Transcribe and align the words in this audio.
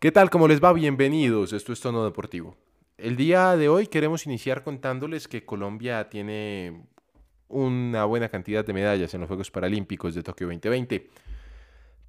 ¿Qué 0.00 0.12
tal? 0.12 0.30
¿Cómo 0.30 0.46
les 0.46 0.62
va? 0.62 0.72
Bienvenidos. 0.72 1.52
Esto 1.52 1.72
es 1.72 1.80
Tono 1.80 2.04
Deportivo. 2.04 2.56
El 2.98 3.16
día 3.16 3.56
de 3.56 3.68
hoy 3.68 3.88
queremos 3.88 4.26
iniciar 4.26 4.62
contándoles 4.62 5.26
que 5.26 5.44
Colombia 5.44 6.08
tiene 6.08 6.84
una 7.48 8.04
buena 8.04 8.28
cantidad 8.28 8.64
de 8.64 8.72
medallas 8.72 9.12
en 9.14 9.22
los 9.22 9.26
Juegos 9.26 9.50
Paralímpicos 9.50 10.14
de 10.14 10.22
Tokio 10.22 10.46
2020. 10.46 11.10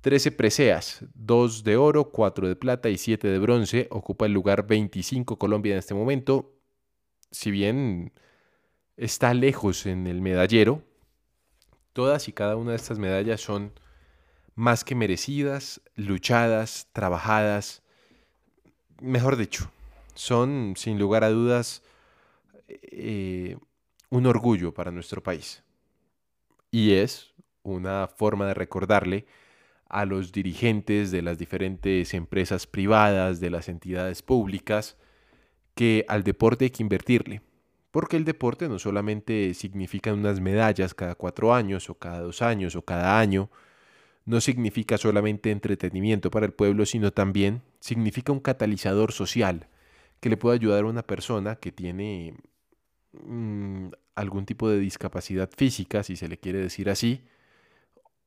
13 0.02 0.31
preseas, 0.33 1.04
2 1.15 1.63
de 1.63 1.78
oro, 1.78 2.12
4 2.12 2.47
de 2.47 2.56
plata 2.56 2.90
y 2.90 2.97
7 2.99 3.28
de 3.28 3.40
bronce. 3.40 3.88
Ocupa 3.90 4.28
el 4.28 4.33
lugar 4.33 4.67
25 4.67 5.40
Colombia 5.40 5.71
en 5.71 5.79
este 5.79 5.96
momento. 5.96 6.53
Si 7.31 7.49
bien 7.49 8.13
está 8.97 9.33
lejos 9.33 9.87
en 9.87 10.06
el 10.06 10.21
medallero, 10.21 10.83
todas 11.94 12.28
y 12.28 12.33
cada 12.33 12.56
una 12.56 12.69
de 12.69 12.78
estas 12.78 12.99
medallas 12.99 13.42
son 13.42 13.71
más 14.60 14.83
que 14.83 14.94
merecidas, 14.94 15.79
luchadas, 15.96 16.89
trabajadas, 16.91 17.81
mejor 19.00 19.38
dicho, 19.38 19.72
son 20.16 20.73
sin 20.76 21.00
lugar 21.00 21.23
a 21.23 21.30
dudas 21.30 21.81
eh, 22.67 23.55
un 24.09 24.26
orgullo 24.26 24.73
para 24.73 24.91
nuestro 24.91 25.23
país. 25.23 25.64
Y 26.72 26.91
es 26.91 27.34
una 27.64 28.08
forma 28.08 28.48
de 28.48 28.53
recordarle 28.53 29.26
a 29.88 30.03
los 30.03 30.34
dirigentes 30.34 31.09
de 31.09 31.22
las 31.22 31.38
diferentes 31.38 32.14
empresas 32.14 32.67
privadas, 32.67 33.39
de 33.39 33.52
las 33.52 33.70
entidades 33.70 34.22
públicas, 34.22 34.98
que 35.73 36.03
al 36.09 36.26
deporte 36.26 36.66
hay 36.66 36.72
que 36.72 36.84
invertirle. 36.84 37.41
Porque 37.91 38.17
el 38.17 38.26
deporte 38.26 38.67
no 38.67 38.78
solamente 38.78 39.53
significa 39.53 40.14
unas 40.14 40.41
medallas 40.41 40.94
cada 40.94 41.16
cuatro 41.16 41.53
años 41.53 41.89
o 41.89 41.95
cada 41.95 42.20
dos 42.20 42.41
años 42.41 42.76
o 42.76 42.81
cada 42.81 43.20
año, 43.20 43.50
no 44.30 44.42
significa 44.42 45.00
solamente 45.00 45.50
entretenimiento 45.50 46.30
para 46.30 46.46
el 46.46 46.54
pueblo, 46.54 46.86
sino 46.86 47.12
también 47.12 47.64
significa 47.80 48.32
un 48.32 48.40
catalizador 48.40 49.12
social 49.12 49.68
que 50.20 50.30
le 50.30 50.38
puede 50.38 50.58
ayudar 50.58 50.84
a 50.84 50.88
una 50.88 51.02
persona 51.02 51.56
que 51.56 51.72
tiene 51.72 52.36
mm, 53.14 53.88
algún 54.14 54.45
tipo 54.45 54.70
de 54.70 54.78
discapacidad 54.78 55.50
física, 55.58 56.03
si 56.03 56.16
se 56.16 56.28
le 56.28 56.38
quiere 56.38 56.59
decir 56.59 56.92
así, 56.92 57.26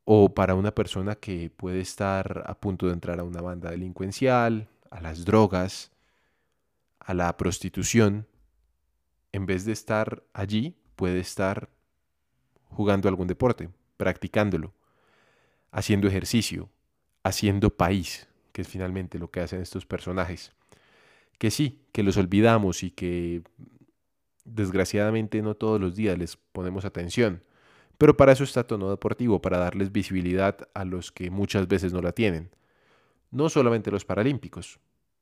o 0.05 0.35
para 0.35 0.57
una 0.57 0.75
persona 0.75 1.15
que 1.15 1.51
puede 1.51 1.79
estar 1.79 2.43
a 2.49 2.59
punto 2.59 2.89
de 2.89 2.95
entrar 2.95 3.21
a 3.21 3.25
una 3.25 3.41
banda 3.41 3.71
delincuencial, 3.71 4.69
a 4.91 5.01
las 5.01 5.25
drogas, 5.25 5.93
a 6.99 7.15
la 7.15 7.37
prostitución, 7.37 8.27
en 9.31 9.47
vez 9.47 9.65
de 9.67 9.71
estar 9.71 10.25
allí, 10.33 10.75
puede 10.97 11.21
estar 11.21 11.69
jugando 12.65 13.09
algún 13.09 13.29
deporte, 13.29 13.71
practicándolo 13.99 14.75
haciendo 15.73 16.07
ejercicio, 16.07 16.71
haciendo 17.25 17.71
país, 17.71 18.29
que 18.53 18.63
es 18.63 18.69
finalmente 18.69 19.19
lo 19.19 19.31
que 19.31 19.41
hacen 19.41 19.61
estos 19.61 19.87
personajes. 19.87 20.53
Que 21.39 21.51
sí, 21.51 21.81
que 21.91 22.03
los 22.03 22.17
olvidamos 22.17 22.85
y 22.85 22.91
que 22.91 23.43
desgraciadamente 24.45 25.43
no 25.43 25.55
todos 25.55 25.81
los 25.81 25.97
días 25.97 26.19
les 26.19 26.37
ponemos 26.37 26.85
atención, 26.85 27.43
pero 27.99 28.17
para 28.17 28.33
eso 28.33 28.45
está 28.45 28.67
Tono 28.67 28.91
Deportivo, 28.91 29.41
para 29.41 29.59
darles 29.59 29.93
visibilidad 29.93 30.69
a 30.75 30.85
los 30.85 31.13
que 31.13 31.31
muchas 31.31 31.69
veces 31.69 31.93
no 31.93 32.03
la 32.03 32.13
tienen. 32.13 32.51
No 33.31 33.49
solamente 33.49 33.91
los 33.91 34.05
paralímpicos, 34.05 34.81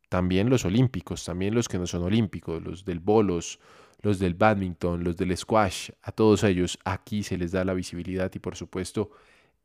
también 0.08 0.50
los 0.50 0.64
olímpicos, 0.64 1.24
también 1.24 1.54
los 1.54 1.68
que 1.68 1.78
no 1.78 1.86
son 1.86 2.02
olímpicos, 2.02 2.62
los 2.62 2.84
del 2.84 2.98
bolos, 2.98 3.60
los 4.00 4.18
del 4.18 4.34
badminton, 4.34 5.04
los 5.04 5.16
del 5.16 5.36
squash, 5.36 5.90
a 6.02 6.10
todos 6.10 6.42
ellos 6.42 6.78
aquí 6.84 7.22
se 7.22 7.36
les 7.36 7.52
da 7.52 7.64
la 7.64 7.74
visibilidad 7.74 8.32
y 8.34 8.38
por 8.38 8.56
supuesto 8.56 9.10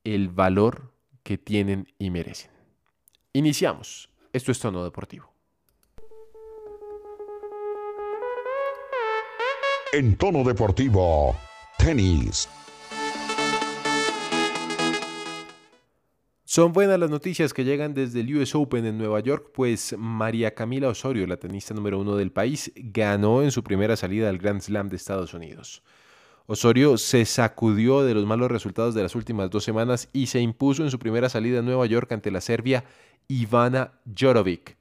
el 0.06 0.30
valor 0.30 0.94
que 1.24 1.38
tienen 1.38 1.88
y 2.00 2.12
merecen. 2.12 2.52
Iniciamos. 3.34 4.10
Esto 4.32 4.52
es 4.52 4.60
Tono 4.60 4.84
Deportivo. 4.84 5.34
En 9.92 10.16
Tono 10.16 10.44
Deportivo, 10.44 11.36
tenis. 11.78 12.48
Son 16.44 16.72
buenas 16.72 17.00
las 17.00 17.10
noticias 17.10 17.54
que 17.54 17.66
llegan 17.66 17.94
desde 17.94 18.22
el 18.22 18.38
US 18.38 18.56
Open 18.56 18.86
en 18.86 18.98
Nueva 18.98 19.20
York, 19.20 19.52
pues 19.54 19.96
María 19.98 20.54
Camila 20.54 20.90
Osorio, 20.90 21.26
la 21.28 21.38
tenista 21.38 21.74
número 21.74 22.00
uno 22.00 22.16
del 22.16 22.32
país, 22.32 22.72
ganó 22.76 23.42
en 23.42 23.52
su 23.52 23.64
primera 23.64 23.98
salida 23.98 24.30
al 24.30 24.38
Grand 24.38 24.62
Slam 24.62 24.88
de 24.88 24.96
Estados 24.96 25.34
Unidos. 25.34 25.82
Osorio 26.48 26.98
se 26.98 27.26
sacudió 27.26 28.04
de 28.04 28.14
los 28.14 28.28
malos 28.28 28.52
resultados 28.52 28.94
de 28.94 29.02
las 29.02 29.16
últimas 29.16 29.50
dos 29.50 29.64
semanas 29.64 30.10
y 30.14 30.28
se 30.28 30.42
impuso 30.42 30.84
en 30.84 30.92
su 30.92 31.00
primera 31.00 31.28
salida 31.28 31.60
en 31.60 31.66
Nueva 31.66 31.88
York 31.88 32.12
ante 32.12 32.30
la 32.30 32.40
serbia 32.40 32.84
Ivana 33.28 33.94
Jorovic. 34.16 34.78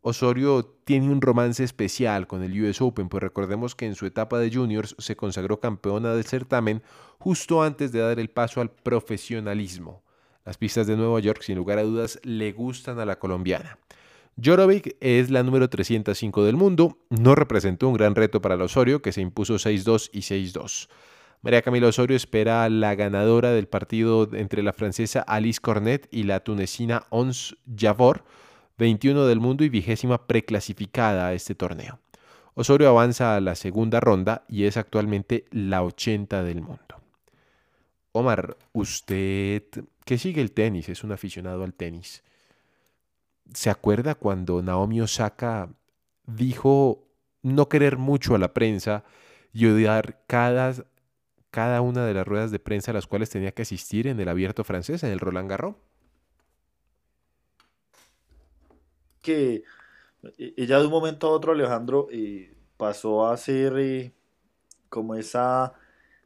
Osorio 0.00 0.64
tiene 0.84 1.10
un 1.10 1.20
romance 1.20 1.62
especial 1.62 2.26
con 2.26 2.42
el 2.42 2.58
US 2.62 2.80
Open, 2.80 3.10
pues 3.10 3.22
recordemos 3.22 3.74
que 3.74 3.84
en 3.84 3.94
su 3.94 4.06
etapa 4.06 4.38
de 4.38 4.50
juniors 4.50 4.96
se 4.98 5.14
consagró 5.14 5.60
campeona 5.60 6.14
del 6.14 6.24
certamen 6.24 6.82
justo 7.18 7.62
antes 7.62 7.92
de 7.92 8.00
dar 8.00 8.18
el 8.18 8.30
paso 8.30 8.62
al 8.62 8.70
profesionalismo. 8.70 10.02
Las 10.46 10.56
pistas 10.56 10.86
de 10.86 10.96
Nueva 10.96 11.20
York, 11.20 11.42
sin 11.42 11.56
lugar 11.56 11.78
a 11.78 11.82
dudas, 11.82 12.20
le 12.24 12.52
gustan 12.52 12.98
a 12.98 13.04
la 13.04 13.18
colombiana. 13.18 13.78
Jorovic 14.42 14.96
es 15.00 15.30
la 15.30 15.42
número 15.42 15.68
305 15.68 16.44
del 16.44 16.56
mundo, 16.56 16.98
no 17.10 17.34
representó 17.34 17.88
un 17.88 17.94
gran 17.94 18.14
reto 18.14 18.40
para 18.40 18.54
el 18.54 18.62
Osorio, 18.62 19.02
que 19.02 19.12
se 19.12 19.20
impuso 19.20 19.54
6-2 19.56 20.10
y 20.12 20.20
6-2. 20.20 20.88
María 21.42 21.62
Camila 21.62 21.88
Osorio 21.88 22.16
espera 22.16 22.64
a 22.64 22.68
la 22.70 22.94
ganadora 22.94 23.50
del 23.50 23.66
partido 23.66 24.28
entre 24.32 24.62
la 24.62 24.72
francesa 24.72 25.20
Alice 25.20 25.60
Cornet 25.60 26.08
y 26.10 26.22
la 26.22 26.40
tunecina 26.40 27.04
Ons 27.10 27.56
Javor, 27.76 28.24
21 28.78 29.26
del 29.26 29.40
mundo 29.40 29.64
y 29.64 29.68
vigésima 29.68 30.26
preclasificada 30.26 31.26
a 31.26 31.34
este 31.34 31.54
torneo. 31.54 31.98
Osorio 32.54 32.88
avanza 32.88 33.36
a 33.36 33.40
la 33.40 33.54
segunda 33.54 34.00
ronda 34.00 34.44
y 34.48 34.64
es 34.64 34.76
actualmente 34.76 35.46
la 35.50 35.82
80 35.82 36.42
del 36.42 36.62
mundo. 36.62 37.00
Omar, 38.12 38.56
usted 38.72 39.64
que 40.04 40.18
sigue 40.18 40.42
el 40.42 40.52
tenis, 40.52 40.88
es 40.88 41.02
un 41.02 41.12
aficionado 41.12 41.64
al 41.64 41.74
tenis. 41.74 42.22
¿Se 43.54 43.70
acuerda 43.70 44.14
cuando 44.14 44.62
Naomi 44.62 45.00
Osaka 45.00 45.68
dijo 46.26 47.06
no 47.42 47.68
querer 47.68 47.98
mucho 47.98 48.34
a 48.34 48.38
la 48.38 48.54
prensa 48.54 49.04
y 49.52 49.66
odiar 49.66 50.22
cada, 50.26 50.74
cada 51.50 51.80
una 51.80 52.06
de 52.06 52.14
las 52.14 52.26
ruedas 52.26 52.50
de 52.50 52.58
prensa 52.58 52.92
a 52.92 52.94
las 52.94 53.06
cuales 53.06 53.30
tenía 53.30 53.52
que 53.52 53.62
asistir 53.62 54.06
en 54.06 54.20
el 54.20 54.28
abierto 54.28 54.64
francés, 54.64 55.02
en 55.02 55.10
el 55.10 55.20
Roland 55.20 55.50
Garros? 55.50 55.74
Que 59.20 59.64
ella 60.38 60.78
de 60.78 60.86
un 60.86 60.90
momento 60.90 61.28
a 61.28 61.30
otro, 61.30 61.52
Alejandro, 61.52 62.08
eh, 62.10 62.54
pasó 62.76 63.26
a 63.26 63.36
ser 63.36 63.78
eh, 63.78 64.12
como 64.88 65.14
esa 65.14 65.74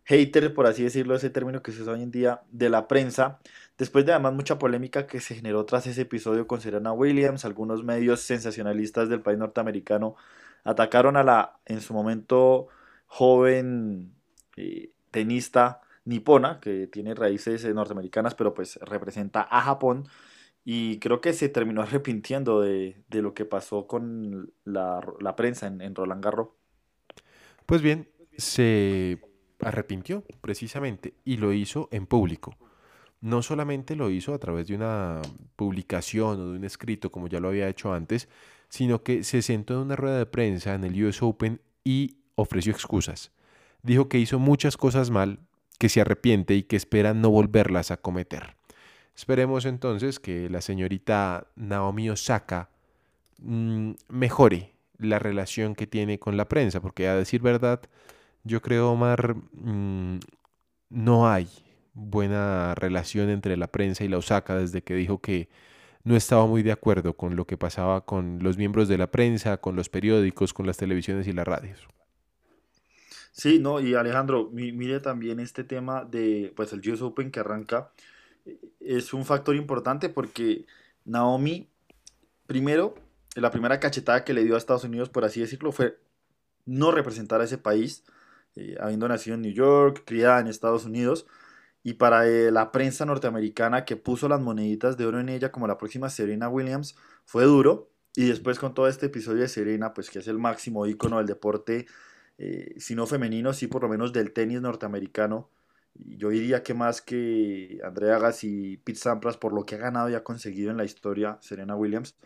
hater, 0.06 0.54
por 0.54 0.66
así 0.66 0.84
decirlo, 0.84 1.16
ese 1.16 1.30
término 1.30 1.62
que 1.62 1.72
se 1.72 1.82
usa 1.82 1.94
hoy 1.94 2.02
en 2.02 2.12
día, 2.12 2.42
de 2.50 2.70
la 2.70 2.86
prensa, 2.86 3.40
después 3.76 4.06
de 4.06 4.12
además 4.12 4.34
mucha 4.34 4.58
polémica 4.58 5.06
que 5.06 5.20
se 5.20 5.34
generó 5.34 5.64
tras 5.66 5.86
ese 5.88 6.02
episodio 6.02 6.46
con 6.46 6.60
Serena 6.60 6.92
Williams, 6.92 7.44
algunos 7.44 7.82
medios 7.82 8.20
sensacionalistas 8.20 9.08
del 9.08 9.20
país 9.20 9.38
norteamericano 9.38 10.14
atacaron 10.62 11.16
a 11.16 11.24
la, 11.24 11.58
en 11.66 11.80
su 11.80 11.92
momento, 11.92 12.68
joven 13.06 14.12
eh, 14.56 14.90
tenista 15.10 15.80
nipona, 16.04 16.60
que 16.60 16.86
tiene 16.86 17.14
raíces 17.14 17.64
eh, 17.64 17.74
norteamericanas, 17.74 18.36
pero 18.36 18.54
pues 18.54 18.76
representa 18.82 19.42
a 19.42 19.60
Japón, 19.62 20.06
y 20.64 21.00
creo 21.00 21.20
que 21.20 21.32
se 21.32 21.48
terminó 21.48 21.82
arrepintiendo 21.82 22.60
de, 22.60 22.96
lo 23.10 23.34
que 23.34 23.44
pasó 23.44 23.88
con 23.88 24.52
la, 24.64 25.00
prensa 25.36 25.66
en, 25.66 25.80
en 25.80 25.96
Roland 25.96 26.24
Garros. 26.24 26.48
Pues 27.66 27.82
bien, 27.82 28.08
se 28.36 29.18
arrepintió 29.60 30.24
precisamente 30.40 31.14
y 31.24 31.36
lo 31.36 31.52
hizo 31.52 31.88
en 31.92 32.06
público. 32.06 32.56
No 33.20 33.42
solamente 33.42 33.96
lo 33.96 34.10
hizo 34.10 34.34
a 34.34 34.38
través 34.38 34.68
de 34.68 34.74
una 34.74 35.22
publicación 35.56 36.40
o 36.40 36.50
de 36.52 36.58
un 36.58 36.64
escrito 36.64 37.10
como 37.10 37.28
ya 37.28 37.40
lo 37.40 37.48
había 37.48 37.68
hecho 37.68 37.92
antes, 37.92 38.28
sino 38.68 39.02
que 39.02 39.24
se 39.24 39.42
sentó 39.42 39.74
en 39.74 39.80
una 39.80 39.96
rueda 39.96 40.18
de 40.18 40.26
prensa 40.26 40.74
en 40.74 40.84
el 40.84 41.04
US 41.04 41.22
Open 41.22 41.60
y 41.84 42.18
ofreció 42.34 42.72
excusas. 42.72 43.32
Dijo 43.82 44.08
que 44.08 44.18
hizo 44.18 44.38
muchas 44.38 44.76
cosas 44.76 45.10
mal, 45.10 45.40
que 45.78 45.88
se 45.88 46.00
arrepiente 46.00 46.54
y 46.54 46.64
que 46.64 46.76
espera 46.76 47.14
no 47.14 47.30
volverlas 47.30 47.90
a 47.90 47.96
cometer. 47.96 48.56
Esperemos 49.14 49.64
entonces 49.64 50.20
que 50.20 50.50
la 50.50 50.60
señorita 50.60 51.46
Naomi 51.56 52.10
Osaka 52.10 52.70
mm, 53.38 53.92
mejore 54.08 54.74
la 54.98 55.18
relación 55.18 55.74
que 55.74 55.86
tiene 55.86 56.18
con 56.18 56.36
la 56.36 56.48
prensa, 56.48 56.80
porque 56.80 57.08
a 57.08 57.14
decir 57.14 57.40
verdad, 57.40 57.80
yo 58.46 58.62
creo, 58.62 58.90
Omar, 58.90 59.34
mm, 59.52 60.20
no 60.90 61.28
hay 61.28 61.48
buena 61.92 62.74
relación 62.74 63.28
entre 63.30 63.56
la 63.56 63.66
prensa 63.66 64.04
y 64.04 64.08
la 64.08 64.18
Osaka 64.18 64.56
desde 64.56 64.82
que 64.82 64.94
dijo 64.94 65.20
que 65.20 65.48
no 66.04 66.14
estaba 66.14 66.46
muy 66.46 66.62
de 66.62 66.70
acuerdo 66.70 67.16
con 67.16 67.34
lo 67.34 67.46
que 67.46 67.56
pasaba 67.56 68.04
con 68.04 68.38
los 68.40 68.56
miembros 68.56 68.86
de 68.86 68.98
la 68.98 69.10
prensa, 69.10 69.56
con 69.56 69.74
los 69.74 69.88
periódicos, 69.88 70.54
con 70.54 70.66
las 70.66 70.76
televisiones 70.76 71.26
y 71.26 71.32
las 71.32 71.46
radios. 71.46 71.88
Sí, 73.32 73.58
no, 73.58 73.80
y 73.80 73.94
Alejandro, 73.94 74.48
mire 74.52 75.00
también 75.00 75.40
este 75.40 75.64
tema 75.64 76.04
de, 76.04 76.52
pues 76.54 76.72
el 76.72 76.80
US 76.90 77.02
Open 77.02 77.30
que 77.30 77.40
arranca, 77.40 77.90
eh, 78.44 78.58
es 78.80 79.12
un 79.12 79.24
factor 79.24 79.56
importante 79.56 80.08
porque 80.08 80.64
Naomi, 81.04 81.68
primero, 82.46 82.94
la 83.34 83.50
primera 83.50 83.80
cachetada 83.80 84.24
que 84.24 84.32
le 84.32 84.44
dio 84.44 84.54
a 84.54 84.58
Estados 84.58 84.84
Unidos, 84.84 85.10
por 85.10 85.24
así 85.24 85.40
decirlo, 85.40 85.72
fue 85.72 85.98
no 86.64 86.92
representar 86.92 87.40
a 87.40 87.44
ese 87.44 87.58
país, 87.58 88.04
eh, 88.56 88.76
habiendo 88.80 89.08
nacido 89.08 89.34
en 89.34 89.42
New 89.42 89.52
York, 89.52 90.02
criada 90.06 90.40
en 90.40 90.48
Estados 90.48 90.84
Unidos, 90.84 91.26
y 91.82 91.94
para 91.94 92.26
eh, 92.28 92.50
la 92.50 92.72
prensa 92.72 93.06
norteamericana 93.06 93.84
que 93.84 93.96
puso 93.96 94.28
las 94.28 94.40
moneditas 94.40 94.96
de 94.96 95.06
oro 95.06 95.20
en 95.20 95.28
ella 95.28 95.52
como 95.52 95.68
la 95.68 95.78
próxima 95.78 96.10
Serena 96.10 96.48
Williams, 96.48 96.96
fue 97.24 97.44
duro, 97.44 97.90
y 98.16 98.28
después 98.28 98.58
con 98.58 98.74
todo 98.74 98.88
este 98.88 99.06
episodio 99.06 99.42
de 99.42 99.48
Serena, 99.48 99.94
pues 99.94 100.10
que 100.10 100.18
es 100.20 100.28
el 100.28 100.38
máximo 100.38 100.86
ícono 100.86 101.18
del 101.18 101.26
deporte, 101.26 101.86
eh, 102.38 102.74
si 102.78 102.94
no 102.94 103.06
femenino, 103.06 103.52
sí 103.52 103.66
por 103.66 103.82
lo 103.82 103.88
menos 103.88 104.12
del 104.12 104.32
tenis 104.32 104.60
norteamericano, 104.60 105.50
yo 105.94 106.30
diría 106.30 106.62
que 106.62 106.74
más 106.74 107.00
que 107.00 107.78
Andrea 107.84 108.16
Agassi 108.16 108.72
y 108.72 108.76
Pete 108.78 108.98
Sampras 108.98 109.36
por 109.36 109.52
lo 109.52 109.64
que 109.64 109.76
ha 109.76 109.78
ganado 109.78 110.10
y 110.10 110.14
ha 110.14 110.24
conseguido 110.24 110.70
en 110.70 110.76
la 110.76 110.84
historia 110.84 111.38
Serena 111.40 111.76
Williams, 111.76 112.16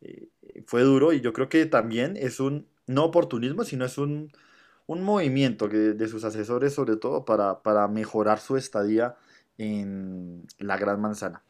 eh, 0.00 0.28
fue 0.66 0.82
duro. 0.82 1.12
Y 1.12 1.20
yo 1.20 1.32
creo 1.32 1.48
que 1.48 1.66
también 1.66 2.16
es 2.16 2.40
un, 2.40 2.68
no 2.86 3.04
oportunismo, 3.04 3.64
sino 3.64 3.84
es 3.84 3.98
un, 3.98 4.30
un 4.86 5.02
movimiento 5.02 5.68
que, 5.68 5.76
de 5.76 6.08
sus 6.08 6.24
asesores 6.24 6.74
sobre 6.74 6.96
todo 6.96 7.24
para, 7.24 7.62
para 7.62 7.88
mejorar 7.88 8.38
su 8.38 8.56
estadía 8.56 9.16
en 9.58 10.46
la 10.58 10.76
Gran 10.76 11.00
Manzana. 11.00 11.42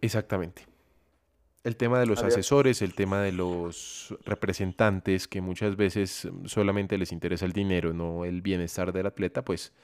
Exactamente. 0.00 0.66
El 1.62 1.76
tema 1.76 2.00
de 2.00 2.06
los 2.06 2.22
asesores, 2.22 2.80
el 2.80 2.94
tema 2.94 3.20
de 3.20 3.32
los 3.32 4.16
representantes, 4.24 5.28
que 5.28 5.42
muchas 5.42 5.76
veces 5.76 6.26
solamente 6.46 6.96
les 6.96 7.12
interesa 7.12 7.44
el 7.44 7.52
dinero, 7.52 7.92
no 7.92 8.24
el 8.24 8.40
bienestar 8.40 8.94
del 8.94 9.06
atleta, 9.06 9.42
pues 9.42 9.74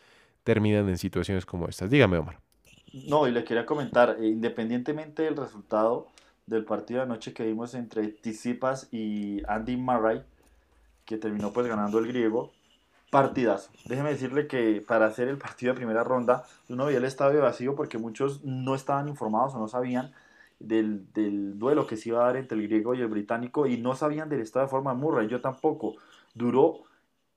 terminan 0.43 0.89
en 0.89 0.97
situaciones 0.97 1.45
como 1.45 1.69
estas. 1.69 1.91
Dígame, 1.91 2.17
Omar. 2.17 2.41
No, 3.09 3.29
y 3.29 3.33
le 3.33 3.45
quería 3.45 3.67
comentar, 3.67 4.17
eh, 4.19 4.27
independientemente 4.27 5.25
del 5.25 5.37
resultado 5.37 6.09
del 6.47 6.65
partido 6.65 7.01
de 7.01 7.07
anoche 7.07 7.35
que 7.35 7.45
vimos 7.45 7.75
entre 7.75 8.09
Tsitsipas 8.09 8.89
y 8.91 9.43
Andy 9.47 9.77
Murray, 9.77 10.23
que 11.07 11.17
terminó 11.17 11.53
pues 11.53 11.67
ganando 11.67 11.99
el 11.99 12.07
griego, 12.09 12.53
partidazo. 13.11 13.71
Déjeme 13.87 14.11
decirle 14.11 14.47
que 14.47 14.85
para 14.87 15.07
hacer 15.07 15.29
el 15.29 15.39
partido 15.39 15.73
de 15.73 15.79
primera 15.79 16.05
ronda, 16.05 16.45
uno 16.69 16.87
veía 16.87 16.99
el 16.99 17.05
estadio 17.05 17.41
vacío 17.41 17.75
porque 17.75 17.99
muchos 17.99 18.45
no 18.45 18.75
estaban 18.75 19.09
informados 19.09 19.55
o 19.55 19.59
no 19.59 19.69
sabían 19.69 20.13
del, 20.59 21.11
del, 21.13 21.59
duelo 21.59 21.87
que 21.87 21.97
se 21.97 22.11
iba 22.11 22.23
a 22.23 22.27
dar 22.27 22.37
entre 22.37 22.59
el 22.59 22.67
griego 22.67 22.95
y 22.95 23.01
el 23.01 23.09
británico 23.09 23.67
y 23.67 23.79
no 23.79 23.95
sabían 23.95 24.29
del 24.29 24.41
estado 24.41 24.67
de 24.67 24.71
forma 24.71 24.93
de 24.93 25.01
Murray, 25.01 25.29
yo 25.29 25.41
tampoco. 25.41 25.95
Duró 26.35 26.81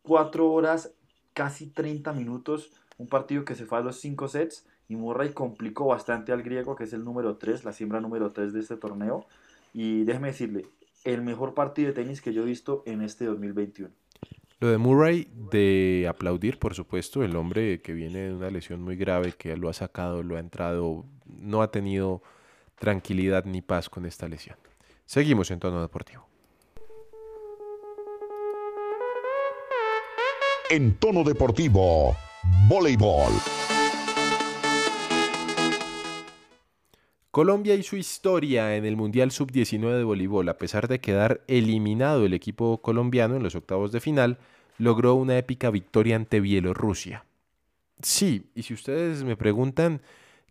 cuatro 0.01 0.51
horas, 0.51 0.93
casi 1.33 1.67
30 1.67 2.11
minutos, 2.13 2.71
un 2.97 3.07
partido 3.07 3.45
que 3.45 3.55
se 3.55 3.65
fue 3.65 3.77
a 3.77 3.81
los 3.81 3.99
cinco 3.99 4.27
sets 4.27 4.65
y 4.89 4.95
Murray 4.95 5.33
complicó 5.33 5.85
bastante 5.85 6.31
al 6.31 6.41
griego, 6.41 6.75
que 6.75 6.85
es 6.85 6.93
el 6.93 7.05
número 7.05 7.37
3, 7.37 7.63
la 7.63 7.73
siembra 7.73 8.01
número 8.01 8.31
3 8.31 8.53
de 8.53 8.59
este 8.59 8.75
torneo. 8.75 9.27
Y 9.71 10.03
déjeme 10.03 10.29
decirle, 10.29 10.67
el 11.03 11.21
mejor 11.21 11.53
partido 11.53 11.89
de 11.89 11.93
tenis 11.93 12.21
que 12.21 12.33
yo 12.33 12.43
he 12.43 12.45
visto 12.45 12.83
en 12.85 13.01
este 13.01 13.25
2021. 13.25 13.93
Lo 14.59 14.67
de 14.67 14.77
Murray, 14.77 15.31
de 15.51 16.05
aplaudir, 16.09 16.59
por 16.59 16.73
supuesto, 16.73 17.23
el 17.23 17.35
hombre 17.37 17.81
que 17.81 17.93
viene 17.93 18.19
de 18.19 18.33
una 18.33 18.49
lesión 18.49 18.81
muy 18.81 18.97
grave, 18.97 19.33
que 19.37 19.55
lo 19.55 19.69
ha 19.69 19.73
sacado, 19.73 20.21
lo 20.21 20.35
ha 20.35 20.39
entrado, 20.39 21.05
no 21.25 21.61
ha 21.61 21.71
tenido 21.71 22.21
tranquilidad 22.77 23.45
ni 23.45 23.61
paz 23.61 23.89
con 23.89 24.05
esta 24.05 24.27
lesión. 24.27 24.57
Seguimos 25.05 25.49
en 25.51 25.59
tono 25.59 25.81
deportivo. 25.81 26.27
En 30.69 30.95
tono 30.97 31.23
deportivo, 31.23 32.15
voleibol. 32.67 33.31
Colombia 37.31 37.75
y 37.75 37.83
su 37.83 37.95
historia 37.95 38.75
en 38.75 38.85
el 38.85 38.95
Mundial 38.95 39.31
Sub-19 39.31 39.97
de 39.97 40.03
voleibol, 40.03 40.49
a 40.49 40.57
pesar 40.57 40.87
de 40.87 40.99
quedar 40.99 41.43
eliminado 41.47 42.25
el 42.25 42.33
equipo 42.33 42.81
colombiano 42.81 43.35
en 43.35 43.43
los 43.43 43.55
octavos 43.55 43.91
de 43.91 43.99
final, 43.99 44.39
logró 44.77 45.13
una 45.15 45.37
épica 45.37 45.69
victoria 45.69 46.15
ante 46.15 46.39
Bielorrusia. 46.39 47.25
Sí, 48.01 48.49
y 48.55 48.63
si 48.63 48.73
ustedes 48.73 49.23
me 49.23 49.35
preguntan 49.35 50.01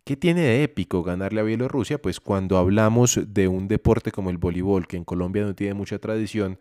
¿Qué 0.09 0.17
tiene 0.17 0.41
de 0.41 0.63
épico 0.63 1.03
ganarle 1.03 1.39
a 1.41 1.43
Bielorrusia? 1.43 2.01
Pues 2.01 2.19
cuando 2.19 2.57
hablamos 2.57 3.19
de 3.27 3.47
un 3.47 3.67
deporte 3.67 4.11
como 4.11 4.31
el 4.31 4.39
voleibol, 4.39 4.87
que 4.87 4.97
en 4.97 5.03
Colombia 5.03 5.43
no 5.43 5.53
tiene 5.53 5.75
mucha 5.75 5.99
tradición, 5.99 6.57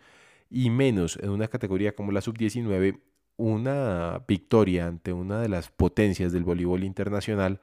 y 0.50 0.68
menos 0.68 1.18
en 1.22 1.30
una 1.30 1.48
categoría 1.48 1.94
como 1.94 2.12
la 2.12 2.20
sub-19, 2.20 3.00
una 3.38 4.22
victoria 4.28 4.86
ante 4.86 5.14
una 5.14 5.40
de 5.40 5.48
las 5.48 5.70
potencias 5.70 6.30
del 6.32 6.44
voleibol 6.44 6.84
internacional 6.84 7.62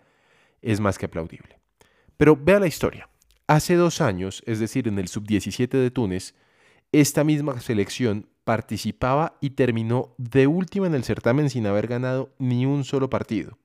es 0.63 0.80
más 0.80 0.98
que 0.98 1.06
aplaudible. 1.06 1.60
Pero 2.17 2.35
vea 2.35 2.59
la 2.59 2.67
historia. 2.67 3.09
Hace 3.47 3.75
dos 3.75 4.01
años, 4.01 4.44
es 4.45 4.59
decir, 4.59 4.88
en 4.88 5.00
el 5.00 5.07
sub-17 5.07 5.69
de 5.69 5.91
Túnez, 5.91 6.33
esta 6.91 7.23
misma 7.23 7.59
selección 7.62 8.27
participaba 8.44 9.38
y 9.41 9.51
terminó 9.51 10.13
de 10.17 10.47
última 10.47 10.88
en 10.88 10.95
el 10.95 11.03
certamen 11.03 11.50
sin 11.50 11.67
haber 11.67 11.88
ganado 11.88 12.33
ni 12.39 12.65
un 12.65 12.83
solo 12.83 13.09
partido 13.09 13.57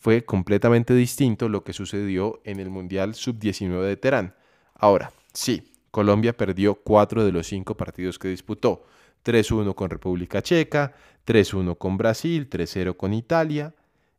fue 0.00 0.24
completamente 0.24 0.94
distinto 0.94 1.50
lo 1.50 1.62
que 1.62 1.74
sucedió 1.74 2.40
en 2.44 2.58
el 2.58 2.70
Mundial 2.70 3.14
Sub-19 3.14 3.82
de 3.82 3.96
Teherán. 3.98 4.34
Ahora, 4.74 5.12
sí, 5.34 5.74
Colombia 5.90 6.34
perdió 6.34 6.74
cuatro 6.74 7.22
de 7.22 7.32
los 7.32 7.46
cinco 7.46 7.76
partidos 7.76 8.18
que 8.18 8.28
disputó. 8.28 8.86
3-1 9.26 9.74
con 9.74 9.90
República 9.90 10.40
Checa, 10.40 10.94
3-1 11.26 11.76
con 11.76 11.98
Brasil, 11.98 12.48
3-0 12.48 12.96
con 12.96 13.12
Italia 13.12 13.74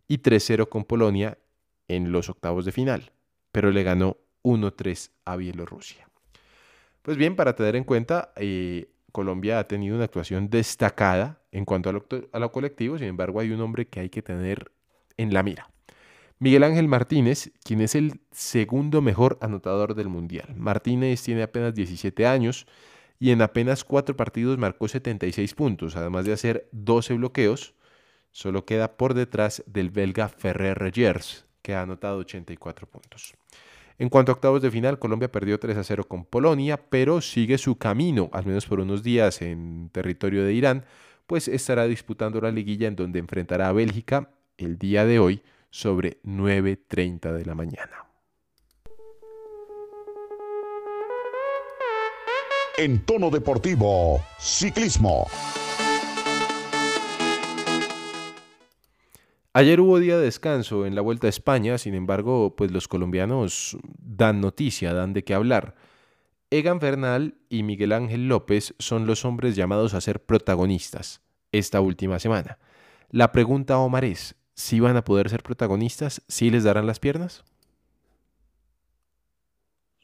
y 0.07 0.19
3-0 0.19 0.69
con 0.69 0.85
Polonia 0.85 1.39
en 1.87 2.11
los 2.11 2.29
octavos 2.29 2.63
de 2.65 2.71
final, 2.71 3.11
pero 3.51 3.71
le 3.71 3.83
ganó 3.83 4.17
1-3 4.43 5.11
a 5.25 5.35
Bielorrusia. 5.35 6.07
Pues 7.01 7.17
bien, 7.17 7.35
para 7.35 7.55
tener 7.55 7.75
en 7.75 7.83
cuenta, 7.83 8.31
eh, 8.35 8.91
Colombia 9.11 9.59
ha 9.59 9.67
tenido 9.67 9.95
una 9.95 10.05
actuación 10.05 10.49
destacada 10.49 11.41
en 11.51 11.65
cuanto 11.65 11.89
a 11.89 12.39
lo, 12.39 12.51
colectivo, 12.51 12.97
sin 12.97 13.07
embargo 13.07 13.39
hay 13.39 13.51
un 13.51 13.61
hombre 13.61 13.87
que 13.87 13.99
hay 13.99 14.09
que 14.09 14.21
tener 14.21 14.71
en 15.17 15.33
la 15.33 15.43
mira. 15.43 15.69
Miguel 16.39 16.63
Ángel 16.63 16.87
Martínez, 16.87 17.51
quien 17.63 17.81
es 17.81 17.93
el 17.93 18.21
segundo 18.31 19.01
mejor 19.01 19.37
anotador 19.41 19.93
del 19.93 20.07
Mundial. 20.07 20.55
Martínez 20.55 21.21
tiene 21.21 21.43
apenas 21.43 21.75
17 21.75 22.25
años 22.25 22.65
y 23.19 23.29
en 23.31 23.41
apenas 23.43 23.83
cuatro 23.83 24.15
partidos 24.15 24.57
marcó 24.57 24.87
76 24.87 25.53
puntos, 25.53 25.95
además 25.95 26.25
de 26.25 26.33
hacer 26.33 26.67
12 26.71 27.15
bloqueos. 27.15 27.75
Solo 28.31 28.65
queda 28.65 28.97
por 28.97 29.13
detrás 29.13 29.63
del 29.67 29.91
belga 29.91 30.29
Ferrer 30.29 30.79
Regers, 30.79 31.45
que 31.61 31.73
ha 31.73 31.81
anotado 31.81 32.19
84 32.19 32.87
puntos. 32.87 33.33
En 33.97 34.09
cuanto 34.09 34.31
a 34.31 34.35
octavos 34.35 34.61
de 34.61 34.71
final, 34.71 34.97
Colombia 34.97 35.31
perdió 35.31 35.59
3 35.59 35.77
a 35.77 35.83
0 35.83 36.05
con 36.07 36.25
Polonia, 36.25 36.77
pero 36.89 37.21
sigue 37.21 37.57
su 37.57 37.77
camino, 37.77 38.29
al 38.33 38.45
menos 38.45 38.65
por 38.65 38.79
unos 38.79 39.03
días 39.03 39.41
en 39.41 39.89
territorio 39.91 40.43
de 40.43 40.53
Irán, 40.53 40.85
pues 41.27 41.47
estará 41.47 41.85
disputando 41.85 42.41
la 42.41 42.51
liguilla 42.51 42.87
en 42.87 42.95
donde 42.95 43.19
enfrentará 43.19 43.69
a 43.69 43.73
Bélgica 43.73 44.29
el 44.57 44.77
día 44.77 45.05
de 45.05 45.19
hoy 45.19 45.41
sobre 45.69 46.21
9.30 46.23 47.31
de 47.31 47.45
la 47.45 47.55
mañana. 47.55 48.05
En 52.77 53.05
tono 53.05 53.29
deportivo, 53.29 54.23
ciclismo. 54.39 55.27
Ayer 59.53 59.81
hubo 59.81 59.99
día 59.99 60.17
de 60.17 60.23
descanso 60.23 60.85
en 60.85 60.95
la 60.95 61.01
Vuelta 61.01 61.27
a 61.27 61.29
España, 61.29 61.77
sin 61.77 61.93
embargo, 61.93 62.55
pues 62.55 62.71
los 62.71 62.87
colombianos 62.87 63.77
dan 63.97 64.39
noticia, 64.39 64.93
dan 64.93 65.11
de 65.11 65.25
qué 65.25 65.33
hablar. 65.33 65.75
Egan 66.51 66.79
Bernal 66.79 67.35
y 67.49 67.63
Miguel 67.63 67.91
Ángel 67.91 68.29
López 68.29 68.75
son 68.79 69.07
los 69.07 69.25
hombres 69.25 69.57
llamados 69.57 69.93
a 69.93 69.99
ser 69.99 70.23
protagonistas 70.23 71.21
esta 71.51 71.81
última 71.81 72.17
semana. 72.19 72.59
La 73.09 73.33
pregunta, 73.33 73.77
Omar, 73.77 74.05
es, 74.05 74.35
si 74.53 74.79
van 74.79 74.95
a 74.95 75.03
poder 75.03 75.29
ser 75.29 75.43
protagonistas, 75.43 76.21
si 76.29 76.49
les 76.49 76.63
darán 76.63 76.87
las 76.87 76.99
piernas. 76.99 77.43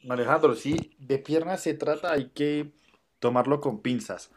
Alejandro, 0.06 0.56
si 0.56 0.94
de 0.98 1.18
piernas 1.18 1.62
se 1.62 1.72
trata, 1.72 2.12
hay 2.12 2.28
que 2.34 2.72
tomarlo 3.18 3.62
con 3.62 3.80
pinzas. 3.80 4.30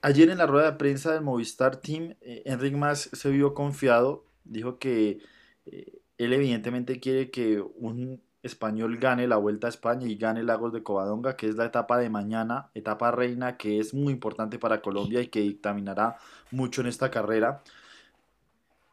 Ayer 0.00 0.30
en 0.30 0.38
la 0.38 0.46
rueda 0.46 0.72
de 0.72 0.78
prensa 0.78 1.12
del 1.12 1.22
Movistar 1.22 1.76
Team, 1.76 2.16
eh, 2.22 2.42
Enric 2.44 2.74
Mas 2.74 3.08
se 3.12 3.30
vio 3.30 3.54
confiado, 3.54 4.24
dijo 4.44 4.78
que 4.78 5.20
eh, 5.66 6.00
él 6.18 6.32
evidentemente 6.32 7.00
quiere 7.00 7.30
que 7.30 7.60
un 7.60 8.20
español 8.42 8.98
gane 8.98 9.26
la 9.28 9.36
Vuelta 9.36 9.68
a 9.68 9.70
España 9.70 10.06
y 10.06 10.16
gane 10.16 10.42
Lagos 10.42 10.72
de 10.72 10.82
Covadonga, 10.82 11.36
que 11.36 11.48
es 11.48 11.56
la 11.56 11.66
etapa 11.66 11.98
de 11.98 12.10
mañana, 12.10 12.70
etapa 12.74 13.10
reina 13.10 13.56
que 13.56 13.78
es 13.78 13.94
muy 13.94 14.12
importante 14.12 14.58
para 14.58 14.82
Colombia 14.82 15.20
y 15.20 15.28
que 15.28 15.40
dictaminará 15.40 16.18
mucho 16.50 16.80
en 16.80 16.88
esta 16.88 17.10
carrera. 17.10 17.62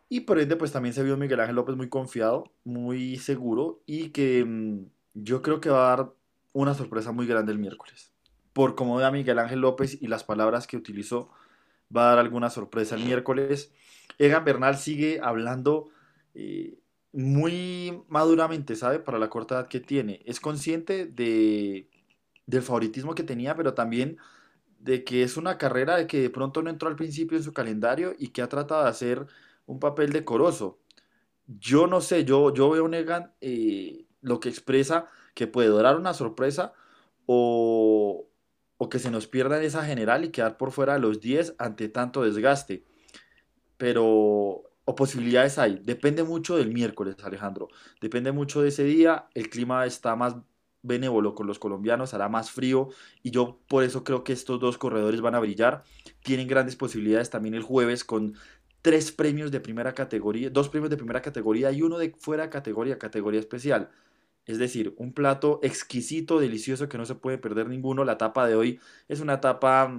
Y 0.07 0.21
por 0.21 0.39
ende, 0.39 0.55
pues 0.55 0.71
también 0.71 0.93
se 0.93 1.03
vio 1.03 1.17
Miguel 1.17 1.39
Ángel 1.39 1.55
López 1.55 1.75
muy 1.75 1.89
confiado, 1.89 2.51
muy 2.63 3.17
seguro 3.17 3.81
y 3.85 4.09
que 4.09 4.43
mm, 4.45 4.85
yo 5.13 5.41
creo 5.41 5.61
que 5.61 5.69
va 5.69 5.93
a 5.93 5.97
dar 5.97 6.13
una 6.53 6.73
sorpresa 6.73 7.11
muy 7.11 7.27
grande 7.27 7.51
el 7.51 7.59
miércoles. 7.59 8.11
Por 8.53 8.75
como 8.75 8.97
ve 8.97 9.05
a 9.05 9.11
Miguel 9.11 9.39
Ángel 9.39 9.61
López 9.61 10.01
y 10.01 10.07
las 10.07 10.23
palabras 10.23 10.67
que 10.67 10.77
utilizó, 10.77 11.29
va 11.95 12.03
a 12.03 12.09
dar 12.09 12.19
alguna 12.19 12.49
sorpresa 12.49 12.95
el 12.95 13.05
miércoles. 13.05 13.71
Egan 14.17 14.43
Bernal 14.45 14.77
sigue 14.77 15.19
hablando 15.21 15.89
eh, 16.33 16.77
muy 17.11 18.03
maduramente, 18.07 18.75
¿sabe? 18.75 18.99
Para 18.99 19.19
la 19.19 19.29
corta 19.29 19.55
edad 19.55 19.67
que 19.67 19.79
tiene. 19.79 20.21
Es 20.25 20.39
consciente 20.39 21.05
de, 21.05 21.89
del 22.45 22.61
favoritismo 22.61 23.15
que 23.15 23.23
tenía, 23.23 23.55
pero 23.55 23.73
también 23.73 24.17
de 24.79 25.03
que 25.03 25.23
es 25.23 25.37
una 25.37 25.57
carrera 25.57 25.97
de 25.97 26.07
que 26.07 26.21
de 26.21 26.29
pronto 26.29 26.61
no 26.61 26.69
entró 26.69 26.89
al 26.89 26.95
principio 26.95 27.37
en 27.37 27.43
su 27.43 27.53
calendario 27.53 28.15
y 28.17 28.29
que 28.29 28.41
ha 28.41 28.49
tratado 28.49 28.83
de 28.83 28.89
hacer 28.89 29.27
un 29.65 29.79
papel 29.79 30.11
decoroso. 30.13 30.79
Yo 31.47 31.87
no 31.87 32.01
sé, 32.01 32.25
yo, 32.25 32.53
yo 32.53 32.69
veo 32.69 32.87
Negan 32.87 33.33
eh, 33.41 34.05
lo 34.21 34.39
que 34.39 34.49
expresa 34.49 35.07
que 35.35 35.47
puede 35.47 35.69
durar 35.69 35.97
una 35.97 36.13
sorpresa 36.13 36.73
o, 37.25 38.27
o 38.77 38.89
que 38.89 38.99
se 38.99 39.11
nos 39.11 39.27
pierda 39.27 39.57
en 39.57 39.63
esa 39.63 39.83
general 39.85 40.25
y 40.25 40.29
quedar 40.29 40.57
por 40.57 40.71
fuera 40.71 40.93
de 40.93 40.99
los 40.99 41.19
10 41.21 41.55
ante 41.59 41.89
tanto 41.89 42.23
desgaste. 42.23 42.85
Pero, 43.79 44.05
o 44.85 44.95
posibilidades 44.95 45.57
hay. 45.59 45.81
Depende 45.83 46.23
mucho 46.23 46.57
del 46.57 46.71
miércoles, 46.73 47.15
Alejandro. 47.23 47.69
Depende 48.01 48.33
mucho 48.33 48.61
de 48.61 48.69
ese 48.69 48.83
día. 48.83 49.29
El 49.35 49.49
clima 49.49 49.85
está 49.87 50.15
más 50.17 50.35
benévolo 50.83 51.35
con 51.35 51.47
los 51.47 51.59
colombianos, 51.59 52.13
hará 52.13 52.29
más 52.29 52.51
frío 52.51 52.89
y 53.23 53.31
yo 53.31 53.59
por 53.67 53.83
eso 53.83 54.03
creo 54.03 54.23
que 54.23 54.33
estos 54.33 54.59
dos 54.59 54.77
corredores 54.77 55.21
van 55.21 55.35
a 55.35 55.39
brillar. 55.39 55.83
Tienen 56.23 56.47
grandes 56.49 56.75
posibilidades 56.75 57.29
también 57.31 57.55
el 57.55 57.63
jueves 57.63 58.03
con 58.03 58.35
tres 58.81 59.11
premios 59.13 59.51
de 59.51 59.61
primera 59.61 59.93
categoría, 59.95 60.49
dos 60.49 60.69
premios 60.69 60.89
de 60.89 60.97
primera 60.97 61.21
categoría 61.21 61.71
y 61.71 61.81
uno 61.81 61.97
de 61.97 62.15
fuera 62.19 62.49
categoría, 62.49 62.99
categoría 62.99 63.39
especial. 63.39 63.91
Es 64.45 64.57
decir, 64.59 64.95
un 64.97 65.13
plato 65.13 65.59
exquisito, 65.63 66.39
delicioso 66.39 66.89
que 66.89 66.97
no 66.97 67.05
se 67.05 67.15
puede 67.15 67.37
perder 67.37 67.69
ninguno. 67.69 68.03
La 68.05 68.13
etapa 68.13 68.47
de 68.47 68.55
hoy 68.55 68.79
es 69.07 69.21
una 69.21 69.35
etapa 69.35 69.93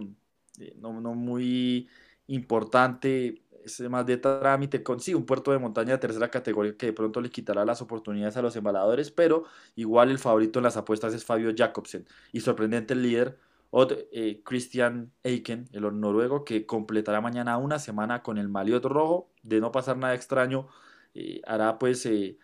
eh, 0.59 0.75
no, 0.79 1.01
no 1.01 1.15
muy 1.15 1.89
importante, 2.27 3.43
es 3.65 3.81
más 3.89 4.07
de 4.07 4.17
trámite, 4.17 4.83
con 4.83 5.01
sí, 5.01 5.15
un 5.15 5.27
puerto 5.27 5.53
de 5.53 5.59
montaña 5.59 5.93
de 5.93 5.99
tercera 5.99 6.31
categoría 6.31 6.77
que 6.77 6.87
de 6.87 6.93
pronto 6.93 7.21
le 7.21 7.31
quitará 7.31 7.65
las 7.65 7.83
oportunidades 7.83 8.37
a 8.37 8.43
los 8.43 8.57
embaladores, 8.57 9.11
pero 9.11 9.45
igual 9.77 10.11
el 10.11 10.19
favorito 10.19 10.59
en 10.59 10.65
las 10.65 10.77
apuestas 10.77 11.15
es 11.15 11.25
Fabio 11.25 11.53
Jacobsen 11.57 12.07
y 12.33 12.41
sorprendente 12.41 12.95
el 12.95 13.03
líder 13.03 13.39
eh, 14.13 14.43
Christian 14.45 15.13
Eiken, 15.23 15.69
el 15.73 16.01
noruego, 16.01 16.45
que 16.45 16.67
completará 16.67 17.21
mañana 17.21 17.57
una 17.59 17.79
semana 17.79 18.23
con 18.23 18.39
el 18.39 18.49
maliot 18.49 18.85
rojo, 18.85 19.31
de 19.43 19.61
no 19.61 19.71
pasar 19.71 19.97
nada 19.97 20.15
extraño, 20.15 20.69
eh, 21.15 21.41
hará 21.47 21.79
pues 21.79 22.05
eh, 22.07 22.37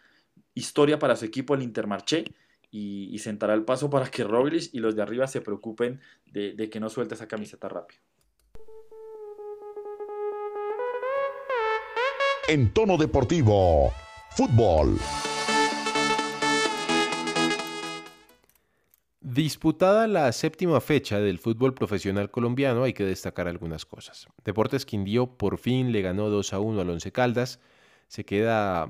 historia 0.55 0.99
para 0.99 1.17
su 1.17 1.25
equipo 1.25 1.55
el 1.55 1.63
Intermarché 1.63 2.25
y, 2.71 3.19
sentará 3.19 3.55
el 3.55 3.65
paso 3.65 3.91
para 3.91 4.11
que 4.11 4.25
Roglic 4.25 4.73
y 4.73 4.81
los 4.81 4.95
de 4.97 5.03
arriba 5.03 5.27
se 5.27 5.41
preocupen 5.41 6.01
de, 6.27 6.53
de 6.55 6.71
que 6.71 6.81
no 6.81 6.89
suelte 6.91 7.15
esa 7.15 7.29
camiseta 7.29 7.69
rápido. 7.69 8.01
En 12.49 12.73
tono 12.73 12.97
deportivo. 12.97 13.93
Fútbol. 14.31 14.99
Disputada 19.21 20.07
la 20.07 20.31
séptima 20.33 20.81
fecha 20.81 21.19
del 21.19 21.39
fútbol 21.39 21.75
profesional 21.75 22.31
colombiano, 22.31 22.85
hay 22.85 22.93
que 22.93 23.05
destacar 23.05 23.49
algunas 23.49 23.85
cosas. 23.85 24.29
Deportes 24.45 24.87
Quindío 24.87 25.27
por 25.27 25.59
fin 25.59 25.93
le 25.93 26.03
ganó 26.03 26.31
2 26.31 26.53
a 26.53 26.61
1 26.61 26.81
al 26.81 26.91
Once 26.91 27.13
Caldas. 27.13 27.61
Se 28.09 28.25
queda 28.25 28.89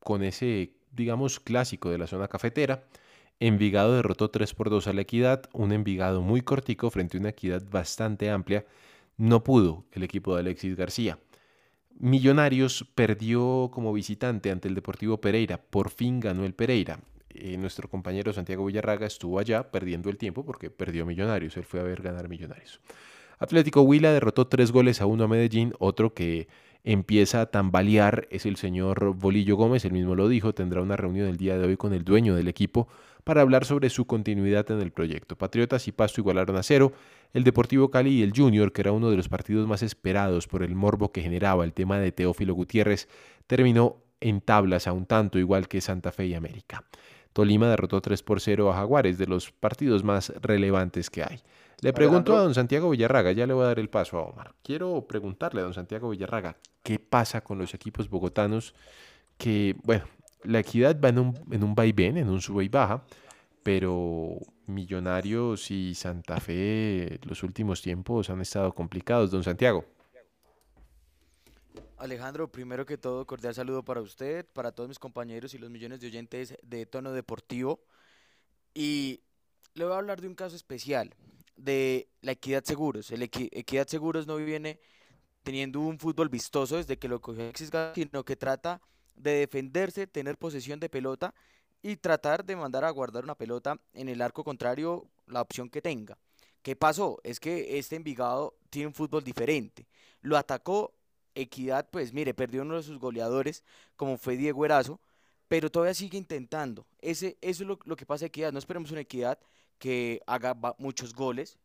con 0.00 0.22
ese, 0.22 0.74
digamos, 0.92 1.40
clásico 1.40 1.90
de 1.90 1.98
la 1.98 2.06
zona 2.06 2.28
cafetera. 2.28 2.84
Envigado 3.40 3.96
derrotó 3.96 4.30
3 4.30 4.52
por 4.54 4.68
2 4.68 4.88
a 4.88 4.92
la 4.92 5.00
Equidad, 5.00 5.48
un 5.52 5.72
Envigado 5.72 6.20
muy 6.20 6.42
cortico 6.42 6.90
frente 6.90 7.16
a 7.16 7.20
una 7.20 7.30
Equidad 7.30 7.62
bastante 7.70 8.30
amplia. 8.30 8.66
No 9.16 9.42
pudo 9.42 9.84
el 9.92 10.02
equipo 10.02 10.34
de 10.34 10.40
Alexis 10.40 10.76
García. 10.76 11.18
Millonarios 12.00 12.86
perdió 12.94 13.70
como 13.72 13.92
visitante 13.92 14.52
ante 14.52 14.68
el 14.68 14.76
Deportivo 14.76 15.20
Pereira. 15.20 15.58
Por 15.58 15.90
fin 15.90 16.20
ganó 16.20 16.44
el 16.44 16.54
Pereira. 16.54 17.00
Eh, 17.30 17.56
nuestro 17.56 17.88
compañero 17.88 18.32
Santiago 18.32 18.64
Villarraga 18.64 19.06
estuvo 19.06 19.38
allá 19.38 19.70
perdiendo 19.70 20.08
el 20.08 20.16
tiempo 20.16 20.44
porque 20.44 20.70
perdió 20.70 21.04
Millonarios. 21.04 21.56
Él 21.56 21.64
fue 21.64 21.80
a 21.80 21.82
ver 21.82 22.00
ganar 22.00 22.28
Millonarios. 22.28 22.80
Atlético 23.40 23.82
Huila 23.82 24.12
derrotó 24.12 24.46
tres 24.46 24.70
goles 24.70 25.00
a 25.00 25.06
uno 25.06 25.24
a 25.24 25.28
Medellín. 25.28 25.74
Otro 25.80 26.14
que 26.14 26.46
empieza 26.84 27.40
a 27.40 27.46
tambalear 27.46 28.28
es 28.30 28.46
el 28.46 28.56
señor 28.56 29.16
Bolillo 29.16 29.56
Gómez. 29.56 29.84
Él 29.84 29.92
mismo 29.92 30.14
lo 30.14 30.28
dijo. 30.28 30.54
Tendrá 30.54 30.80
una 30.80 30.96
reunión 30.96 31.26
el 31.26 31.36
día 31.36 31.58
de 31.58 31.66
hoy 31.66 31.76
con 31.76 31.92
el 31.92 32.04
dueño 32.04 32.36
del 32.36 32.46
equipo 32.46 32.86
para 33.28 33.42
hablar 33.42 33.66
sobre 33.66 33.90
su 33.90 34.06
continuidad 34.06 34.70
en 34.70 34.80
el 34.80 34.90
proyecto. 34.90 35.36
Patriotas 35.36 35.86
y 35.86 35.92
Pasto 35.92 36.22
igualaron 36.22 36.56
a 36.56 36.62
cero 36.62 36.94
el 37.34 37.44
Deportivo 37.44 37.90
Cali 37.90 38.08
y 38.08 38.22
el 38.22 38.32
Junior, 38.34 38.72
que 38.72 38.80
era 38.80 38.92
uno 38.92 39.10
de 39.10 39.18
los 39.18 39.28
partidos 39.28 39.68
más 39.68 39.82
esperados 39.82 40.46
por 40.46 40.62
el 40.62 40.74
morbo 40.74 41.12
que 41.12 41.20
generaba 41.20 41.64
el 41.64 41.74
tema 41.74 41.98
de 41.98 42.10
Teófilo 42.10 42.54
Gutiérrez, 42.54 43.06
terminó 43.46 43.96
en 44.22 44.40
tablas 44.40 44.86
a 44.86 44.94
un 44.94 45.04
tanto 45.04 45.38
igual 45.38 45.68
que 45.68 45.82
Santa 45.82 46.10
Fe 46.10 46.24
y 46.24 46.32
América. 46.32 46.84
Tolima 47.34 47.68
derrotó 47.68 48.00
3 48.00 48.22
por 48.22 48.40
0 48.40 48.72
a 48.72 48.76
Jaguares, 48.76 49.18
de 49.18 49.26
los 49.26 49.52
partidos 49.52 50.04
más 50.04 50.32
relevantes 50.40 51.10
que 51.10 51.22
hay. 51.22 51.42
Le 51.82 51.92
pregunto 51.92 52.34
a 52.34 52.40
don 52.40 52.54
Santiago 52.54 52.88
Villarraga, 52.88 53.32
ya 53.32 53.46
le 53.46 53.52
voy 53.52 53.64
a 53.64 53.66
dar 53.66 53.78
el 53.78 53.90
paso 53.90 54.16
a 54.16 54.22
Omar. 54.22 54.54
Quiero 54.62 55.06
preguntarle 55.06 55.60
a 55.60 55.64
don 55.64 55.74
Santiago 55.74 56.08
Villarraga, 56.08 56.56
¿qué 56.82 56.98
pasa 56.98 57.42
con 57.42 57.58
los 57.58 57.74
equipos 57.74 58.08
bogotanos 58.08 58.74
que, 59.36 59.76
bueno, 59.84 60.06
la 60.44 60.60
equidad 60.60 61.00
va 61.00 61.08
en 61.08 61.18
un, 61.18 61.34
en 61.50 61.64
un 61.64 61.74
vaivén, 61.74 62.16
en 62.16 62.28
un 62.28 62.40
sube 62.40 62.64
y 62.64 62.68
baja, 62.68 63.04
pero 63.62 64.38
Millonarios 64.66 65.70
y 65.70 65.94
Santa 65.94 66.40
Fe 66.40 67.18
los 67.24 67.42
últimos 67.42 67.80
tiempos 67.82 68.30
han 68.30 68.40
estado 68.40 68.74
complicados. 68.74 69.30
Don 69.30 69.42
Santiago. 69.42 69.84
Alejandro, 71.96 72.52
primero 72.52 72.86
que 72.86 72.96
todo, 72.96 73.26
cordial 73.26 73.54
saludo 73.54 73.82
para 73.82 74.00
usted, 74.00 74.46
para 74.52 74.70
todos 74.70 74.88
mis 74.88 74.98
compañeros 74.98 75.54
y 75.54 75.58
los 75.58 75.70
millones 75.70 76.00
de 76.00 76.06
oyentes 76.06 76.54
de 76.62 76.86
tono 76.86 77.12
deportivo. 77.12 77.80
Y 78.72 79.22
le 79.74 79.84
voy 79.84 79.94
a 79.94 79.98
hablar 79.98 80.20
de 80.20 80.28
un 80.28 80.34
caso 80.34 80.54
especial, 80.54 81.14
de 81.56 82.08
la 82.20 82.32
Equidad 82.32 82.62
Seguros. 82.62 83.10
El 83.10 83.22
Equidad 83.22 83.88
Seguros 83.88 84.26
no 84.26 84.36
viene 84.36 84.78
teniendo 85.42 85.80
un 85.80 85.98
fútbol 85.98 86.28
vistoso 86.28 86.76
desde 86.76 86.98
que 86.98 87.08
lo 87.08 87.20
cogió 87.20 87.42
Alexis 87.42 87.70
sino 87.94 88.24
que 88.24 88.36
trata 88.36 88.80
de 89.18 89.32
defenderse, 89.32 90.06
tener 90.06 90.36
posesión 90.38 90.80
de 90.80 90.88
pelota 90.88 91.34
y 91.82 91.96
tratar 91.96 92.44
de 92.44 92.56
mandar 92.56 92.84
a 92.84 92.90
guardar 92.90 93.24
una 93.24 93.34
pelota 93.34 93.76
en 93.92 94.08
el 94.08 94.20
arco 94.22 94.44
contrario, 94.44 95.06
la 95.26 95.42
opción 95.42 95.70
que 95.70 95.82
tenga. 95.82 96.18
¿Qué 96.62 96.76
pasó? 96.76 97.20
Es 97.22 97.40
que 97.40 97.78
este 97.78 97.96
Envigado 97.96 98.56
tiene 98.70 98.88
un 98.88 98.94
fútbol 98.94 99.22
diferente. 99.22 99.86
Lo 100.20 100.36
atacó 100.36 100.94
Equidad, 101.34 101.88
pues 101.90 102.12
mire, 102.12 102.34
perdió 102.34 102.62
uno 102.62 102.76
de 102.76 102.82
sus 102.82 102.98
goleadores, 102.98 103.62
como 103.96 104.18
fue 104.18 104.36
Diego 104.36 104.64
Erazo, 104.64 105.00
pero 105.46 105.70
todavía 105.70 105.94
sigue 105.94 106.18
intentando. 106.18 106.86
Ese, 107.00 107.38
eso 107.40 107.62
es 107.62 107.68
lo, 107.68 107.96
que 107.96 108.06
pasa 108.06 108.26
Equidad. 108.26 108.52
No 108.52 108.58
esperemos 108.58 108.90
una 108.90 109.00
Equidad 109.00 109.38
que 109.78 110.20
haga 110.26 110.56
muchos 110.78 111.14
goles 111.14 111.58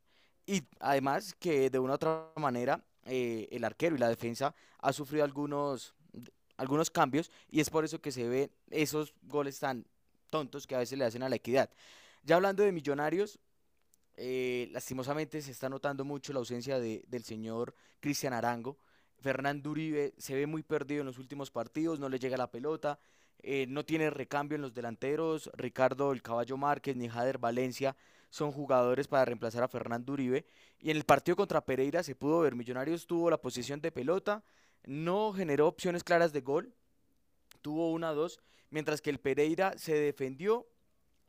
y 0.46 0.64
además 0.80 1.34
que 1.40 1.70
de 1.70 1.80
una 1.80 1.94
u 1.94 1.96
otra 1.96 2.32
manera 2.36 2.84
eh, 3.06 3.48
el 3.52 3.64
arquero 3.64 3.96
y 3.96 4.00
la 4.00 4.10
defensa 4.10 4.54
ha 4.80 4.94
sufrido 4.94 5.24
algunos, 5.24 5.96
algunos 6.63 6.89
cambios 6.89 7.29
y 7.50 7.60
es 7.60 7.70
por 7.70 7.86
eso 7.86 8.01
que 8.01 8.12
se 8.12 8.27
ven 8.27 8.50
esos 8.72 9.13
goles 9.24 9.60
tan 9.60 9.86
tontos 10.29 10.65
que 10.65 10.75
a 10.75 10.79
veces 10.79 10.98
le 10.98 11.05
hacen 11.05 11.22
a 11.22 11.29
la 11.29 11.36
equidad. 11.36 11.70
Ya 12.24 12.38
hablando 12.38 12.63
de 12.63 12.72
millonarios, 12.72 13.39
eh, 14.15 14.70
lastimosamente 14.72 15.41
se 15.41 15.51
está 15.51 15.70
notando 15.70 16.05
mucho 16.05 16.34
la 16.34 16.39
ausencia 16.39 16.79
de, 16.79 17.03
del 17.08 17.24
señor 17.24 17.75
Cristian 18.00 18.34
Arango. 18.34 18.77
Fernando 19.20 19.72
Uribe 19.72 20.13
se 20.17 20.36
ve 20.36 20.48
muy 20.48 20.63
perdido 20.63 21.01
en 21.01 21.08
los 21.08 21.17
últimos 21.17 21.51
partidos, 21.51 22.00
no 22.00 22.10
le 22.10 22.20
llega 22.20 22.38
la 22.38 22.51
pelota, 22.51 23.00
eh, 23.39 23.65
no 23.67 23.86
tiene 23.86 24.10
recambio 24.10 24.55
en 24.55 24.62
los 24.62 24.74
delanteros. 24.74 25.50
Ricardo 25.53 26.12
El 26.12 26.22
Caballo 26.22 26.58
Márquez 26.58 26.96
ni 26.96 27.10
Jader 27.10 27.38
Valencia 27.38 27.96
son 28.29 28.51
jugadores 28.51 29.08
para 29.08 29.25
reemplazar 29.25 29.63
a 29.63 29.67
Fernando 29.67 30.13
Uribe. 30.13 30.46
Y 30.79 30.91
en 30.91 30.98
el 30.98 31.03
partido 31.03 31.36
contra 31.36 31.65
Pereira 31.65 32.03
se 32.03 32.15
pudo 32.15 32.39
ver, 32.39 32.55
Millonarios 32.55 33.05
tuvo 33.05 33.29
la 33.29 33.38
posición 33.38 33.79
de 33.82 33.91
pelota, 33.91 34.43
no 34.86 35.34
generó 35.34 35.68
opciones 35.68 36.04
claras 36.04 36.34
de 36.34 36.42
gol, 36.42 36.74
tuvo 37.62 37.92
una 37.92 38.12
dos, 38.13 38.40
mientras 38.70 39.02
que 39.02 39.10
el 39.10 39.20
Pereira 39.20 39.78
se 39.78 39.94
defendió 39.94 40.68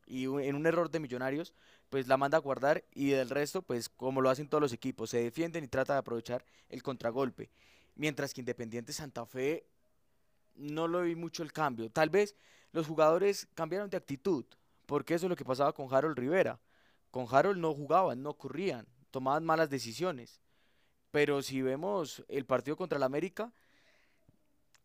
y 0.06 0.24
en 0.24 0.54
un 0.54 0.66
error 0.66 0.90
de 0.90 1.00
Millonarios, 1.00 1.54
pues 1.88 2.08
la 2.08 2.16
manda 2.16 2.38
a 2.38 2.40
guardar 2.40 2.84
y 2.92 3.10
del 3.10 3.30
resto, 3.30 3.62
pues 3.62 3.88
como 3.88 4.20
lo 4.20 4.30
hacen 4.30 4.48
todos 4.48 4.60
los 4.60 4.72
equipos, 4.72 5.10
se 5.10 5.22
defienden 5.22 5.64
y 5.64 5.68
trata 5.68 5.94
de 5.94 6.00
aprovechar 6.00 6.44
el 6.68 6.82
contragolpe. 6.82 7.50
Mientras 7.94 8.34
que 8.34 8.40
Independiente 8.40 8.92
Santa 8.92 9.24
Fe 9.24 9.66
no 10.56 10.88
lo 10.88 11.02
vi 11.02 11.14
mucho 11.14 11.42
el 11.42 11.52
cambio. 11.52 11.90
Tal 11.90 12.10
vez 12.10 12.34
los 12.72 12.86
jugadores 12.86 13.48
cambiaron 13.54 13.88
de 13.88 13.96
actitud, 13.96 14.44
porque 14.86 15.14
eso 15.14 15.26
es 15.26 15.30
lo 15.30 15.36
que 15.36 15.44
pasaba 15.44 15.72
con 15.72 15.92
Harold 15.92 16.18
Rivera. 16.18 16.60
Con 17.10 17.26
Harold 17.30 17.60
no 17.60 17.72
jugaban, 17.72 18.22
no 18.22 18.34
corrían, 18.34 18.86
tomaban 19.10 19.44
malas 19.44 19.70
decisiones. 19.70 20.40
Pero 21.14 21.42
si 21.42 21.62
vemos 21.62 22.24
el 22.26 22.44
partido 22.44 22.76
contra 22.76 22.96
el 22.96 23.04
América, 23.04 23.52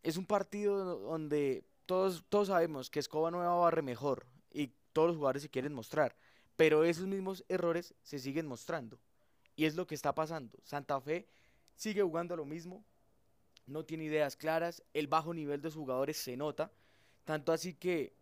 es 0.04 0.16
un 0.16 0.24
partido 0.24 1.00
donde 1.00 1.64
todos, 1.86 2.24
todos 2.28 2.46
sabemos 2.46 2.88
que 2.88 3.00
Escoba 3.00 3.32
Nueva 3.32 3.52
barre 3.56 3.82
mejor 3.82 4.24
y 4.52 4.70
todos 4.92 5.08
los 5.08 5.16
jugadores 5.16 5.42
se 5.42 5.48
quieren 5.48 5.74
mostrar, 5.74 6.14
pero 6.54 6.84
esos 6.84 7.06
mismos 7.06 7.44
errores 7.48 7.94
se 8.04 8.20
siguen 8.20 8.46
mostrando. 8.46 8.96
Y 9.56 9.64
es 9.64 9.74
lo 9.74 9.88
que 9.88 9.96
está 9.96 10.14
pasando. 10.14 10.56
Santa 10.62 11.00
Fe 11.00 11.26
sigue 11.74 12.00
jugando 12.00 12.36
lo 12.36 12.44
mismo, 12.44 12.84
no 13.66 13.84
tiene 13.84 14.04
ideas 14.04 14.36
claras, 14.36 14.84
el 14.94 15.08
bajo 15.08 15.34
nivel 15.34 15.60
de 15.60 15.72
sus 15.72 15.80
jugadores 15.80 16.16
se 16.16 16.36
nota, 16.36 16.70
tanto 17.24 17.50
así 17.50 17.74
que 17.74 18.12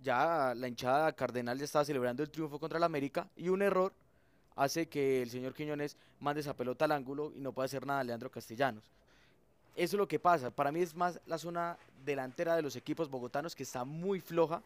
ya 0.00 0.54
la 0.56 0.66
hinchada 0.66 1.12
cardenal 1.12 1.58
ya 1.58 1.66
estaba 1.66 1.84
celebrando 1.84 2.22
el 2.22 2.30
triunfo 2.30 2.58
contra 2.58 2.78
el 2.78 2.84
América 2.84 3.28
y 3.36 3.50
un 3.50 3.60
error 3.60 3.92
hace 4.56 4.88
que 4.88 5.22
el 5.22 5.30
señor 5.30 5.54
Quiñones 5.54 5.96
mande 6.20 6.40
esa 6.40 6.56
pelota 6.56 6.84
al 6.84 6.92
ángulo 6.92 7.32
y 7.34 7.40
no 7.40 7.52
pueda 7.52 7.66
hacer 7.66 7.86
nada 7.86 8.04
Leandro 8.04 8.30
Castellanos. 8.30 8.84
Eso 9.76 9.96
es 9.96 9.98
lo 9.98 10.08
que 10.08 10.18
pasa. 10.18 10.50
Para 10.50 10.72
mí 10.72 10.80
es 10.80 10.94
más 10.94 11.20
la 11.26 11.38
zona 11.38 11.78
delantera 12.04 12.56
de 12.56 12.62
los 12.62 12.76
equipos 12.76 13.08
bogotanos 13.08 13.54
que 13.54 13.62
está 13.62 13.84
muy 13.84 14.20
floja, 14.20 14.62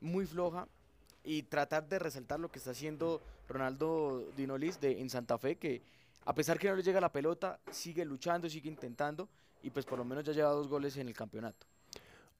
muy 0.00 0.26
floja. 0.26 0.66
Y 1.24 1.42
tratar 1.42 1.86
de 1.88 1.98
resaltar 1.98 2.40
lo 2.40 2.50
que 2.50 2.58
está 2.58 2.70
haciendo 2.70 3.20
Ronaldo 3.48 4.24
Dinolis 4.36 4.80
de, 4.80 5.00
en 5.00 5.10
Santa 5.10 5.36
Fe, 5.36 5.56
que 5.56 5.82
a 6.24 6.34
pesar 6.34 6.58
que 6.58 6.68
no 6.68 6.76
le 6.76 6.82
llega 6.82 7.00
la 7.00 7.12
pelota, 7.12 7.58
sigue 7.70 8.04
luchando, 8.04 8.48
sigue 8.48 8.68
intentando 8.68 9.28
y 9.62 9.70
pues 9.70 9.84
por 9.84 9.98
lo 9.98 10.04
menos 10.04 10.24
ya 10.24 10.32
lleva 10.32 10.50
dos 10.50 10.68
goles 10.68 10.96
en 10.96 11.08
el 11.08 11.14
campeonato. 11.14 11.66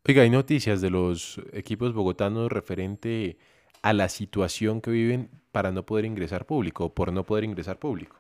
Oiga, 0.07 0.23
hay 0.23 0.30
noticias 0.30 0.80
de 0.80 0.90
los 0.90 1.40
equipos 1.52 1.92
bogotanos 1.92 2.50
referente 2.50 3.37
a 3.82 3.92
la 3.92 4.08
situación 4.08 4.80
que 4.80 4.90
viven 4.90 5.30
para 5.52 5.73
no 5.73 5.85
poder 5.85 6.04
ingresar 6.04 6.47
público, 6.47 6.94
por 6.94 7.12
no 7.12 7.25
poder 7.25 7.44
ingresar 7.44 7.78
público. 7.78 8.16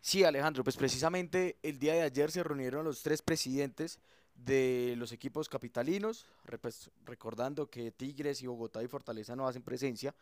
Sí, 0.00 0.24
Alejandro, 0.24 0.64
pues 0.64 0.76
precisamente 0.76 1.58
el 1.62 1.78
día 1.78 1.94
de 1.94 2.02
ayer 2.02 2.30
se 2.30 2.42
reunieron 2.42 2.84
los 2.84 3.02
tres 3.02 3.20
presidentes 3.20 3.98
de 4.34 4.94
los 4.96 5.12
equipos 5.12 5.48
capitalinos, 5.48 6.26
pues, 6.60 6.90
recordando 7.04 7.68
que 7.68 7.90
Tigres 7.90 8.42
y 8.42 8.46
Bogotá 8.46 8.82
y 8.82 8.88
Fortaleza 8.88 9.36
no 9.36 9.46
hacen 9.46 9.62
presencia 9.62 10.14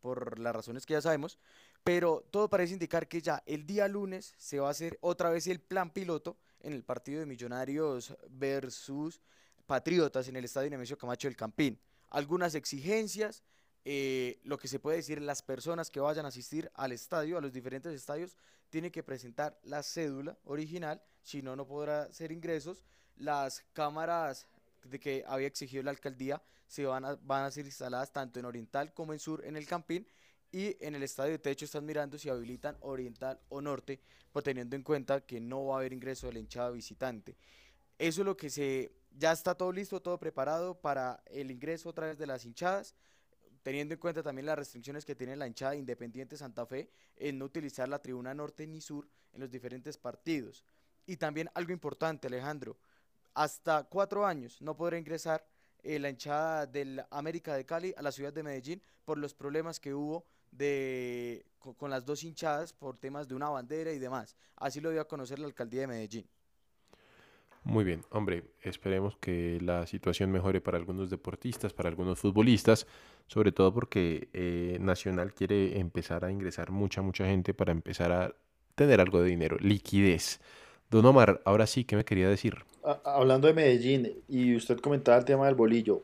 por 0.00 0.38
las 0.38 0.54
razones 0.54 0.84
que 0.84 0.94
ya 0.94 1.00
sabemos, 1.00 1.38
pero 1.82 2.24
todo 2.30 2.50
parece 2.50 2.74
indicar 2.74 3.08
que 3.08 3.22
ya 3.22 3.42
el 3.46 3.66
día 3.66 3.88
lunes 3.88 4.34
se 4.36 4.58
va 4.58 4.68
a 4.68 4.72
hacer 4.72 4.98
otra 5.00 5.30
vez 5.30 5.46
el 5.46 5.60
plan 5.60 5.90
piloto 5.90 6.36
en 6.60 6.72
el 6.72 6.84
partido 6.84 7.20
de 7.20 7.26
Millonarios 7.26 8.14
versus 8.28 9.20
Patriotas 9.66 10.28
en 10.28 10.36
el 10.36 10.44
Estadio 10.44 10.70
Nemesio 10.70 10.98
Camacho 10.98 11.28
del 11.28 11.36
Campín. 11.36 11.78
Algunas 12.12 12.54
exigencias, 12.54 13.42
eh, 13.86 14.38
lo 14.44 14.58
que 14.58 14.68
se 14.68 14.78
puede 14.78 14.98
decir, 14.98 15.22
las 15.22 15.40
personas 15.40 15.90
que 15.90 15.98
vayan 15.98 16.26
a 16.26 16.28
asistir 16.28 16.70
al 16.74 16.92
estadio, 16.92 17.38
a 17.38 17.40
los 17.40 17.54
diferentes 17.54 17.94
estadios, 17.94 18.36
tienen 18.68 18.90
que 18.90 19.02
presentar 19.02 19.58
la 19.62 19.82
cédula 19.82 20.38
original, 20.44 21.02
si 21.22 21.40
no, 21.40 21.56
no 21.56 21.66
podrá 21.66 22.02
hacer 22.02 22.30
ingresos. 22.30 22.84
Las 23.16 23.64
cámaras 23.72 24.46
de 24.84 25.00
que 25.00 25.24
había 25.26 25.46
exigido 25.46 25.82
la 25.84 25.90
alcaldía 25.92 26.42
se 26.66 26.84
van 26.84 27.06
a, 27.06 27.14
van 27.14 27.44
a 27.44 27.50
ser 27.50 27.64
instaladas 27.64 28.12
tanto 28.12 28.38
en 28.38 28.44
Oriental 28.44 28.92
como 28.92 29.14
en 29.14 29.18
Sur 29.18 29.42
en 29.46 29.56
el 29.56 29.66
Campín 29.66 30.06
y 30.50 30.76
en 30.84 30.94
el 30.94 31.02
estadio 31.02 31.32
de 31.32 31.38
techo 31.38 31.64
están 31.64 31.86
mirando 31.86 32.18
si 32.18 32.28
habilitan 32.28 32.76
Oriental 32.80 33.40
o 33.48 33.62
Norte, 33.62 34.00
pues 34.32 34.44
teniendo 34.44 34.76
en 34.76 34.82
cuenta 34.82 35.22
que 35.22 35.40
no 35.40 35.64
va 35.64 35.76
a 35.76 35.78
haber 35.78 35.94
ingreso 35.94 36.26
de 36.26 36.34
la 36.34 36.40
hinchada 36.40 36.70
visitante. 36.72 37.38
Eso 37.98 38.20
es 38.20 38.26
lo 38.26 38.36
que 38.36 38.50
se 38.50 38.92
ya 39.16 39.32
está 39.32 39.54
todo 39.54 39.72
listo, 39.72 40.00
todo 40.00 40.18
preparado 40.18 40.80
para 40.80 41.22
el 41.26 41.50
ingreso 41.50 41.88
otra 41.88 42.06
vez 42.06 42.18
de 42.18 42.26
las 42.26 42.44
hinchadas, 42.44 42.94
teniendo 43.62 43.94
en 43.94 44.00
cuenta 44.00 44.22
también 44.22 44.46
las 44.46 44.58
restricciones 44.58 45.04
que 45.04 45.14
tiene 45.14 45.36
la 45.36 45.46
hinchada 45.46 45.76
Independiente 45.76 46.36
Santa 46.36 46.66
Fe 46.66 46.90
en 47.16 47.38
no 47.38 47.44
utilizar 47.44 47.88
la 47.88 48.00
tribuna 48.00 48.34
norte 48.34 48.66
ni 48.66 48.80
sur 48.80 49.08
en 49.32 49.40
los 49.40 49.50
diferentes 49.50 49.96
partidos. 49.96 50.64
Y 51.06 51.16
también 51.16 51.50
algo 51.54 51.72
importante, 51.72 52.26
Alejandro, 52.26 52.76
hasta 53.34 53.84
cuatro 53.84 54.26
años 54.26 54.60
no 54.60 54.76
podrá 54.76 54.98
ingresar 54.98 55.46
eh, 55.82 55.98
la 55.98 56.10
hinchada 56.10 56.66
del 56.66 57.04
América 57.10 57.54
de 57.54 57.64
Cali 57.64 57.94
a 57.96 58.02
la 58.02 58.12
ciudad 58.12 58.32
de 58.32 58.42
Medellín 58.42 58.82
por 59.04 59.18
los 59.18 59.34
problemas 59.34 59.80
que 59.80 59.94
hubo 59.94 60.24
de, 60.50 61.44
con, 61.58 61.90
las 61.90 62.04
dos 62.04 62.22
hinchadas 62.22 62.72
por 62.72 62.98
temas 62.98 63.26
de 63.26 63.34
una 63.34 63.48
bandera 63.48 63.92
y 63.92 63.98
demás. 63.98 64.36
Así 64.56 64.80
lo 64.80 64.90
dio 64.90 65.00
a 65.00 65.08
conocer 65.08 65.38
la 65.38 65.46
alcaldía 65.46 65.82
de 65.82 65.86
Medellín. 65.88 66.28
Muy 67.64 67.84
bien, 67.84 68.02
hombre, 68.10 68.42
esperemos 68.60 69.16
que 69.18 69.58
la 69.62 69.86
situación 69.86 70.32
mejore 70.32 70.60
para 70.60 70.78
algunos 70.78 71.10
deportistas, 71.10 71.72
para 71.72 71.88
algunos 71.88 72.18
futbolistas, 72.18 72.88
sobre 73.28 73.52
todo 73.52 73.72
porque 73.72 74.28
eh, 74.32 74.78
Nacional 74.80 75.32
quiere 75.32 75.78
empezar 75.78 76.24
a 76.24 76.32
ingresar 76.32 76.72
mucha, 76.72 77.02
mucha 77.02 77.24
gente 77.24 77.54
para 77.54 77.70
empezar 77.70 78.10
a 78.10 78.34
tener 78.74 79.00
algo 79.00 79.22
de 79.22 79.28
dinero, 79.28 79.56
liquidez. 79.60 80.40
Don 80.90 81.06
Omar, 81.06 81.40
ahora 81.44 81.68
sí, 81.68 81.84
¿qué 81.84 81.94
me 81.94 82.04
quería 82.04 82.28
decir? 82.28 82.56
Hablando 83.04 83.46
de 83.46 83.54
Medellín, 83.54 84.12
y 84.28 84.56
usted 84.56 84.78
comentaba 84.80 85.18
el 85.18 85.24
tema 85.24 85.46
del 85.46 85.54
bolillo, 85.54 86.02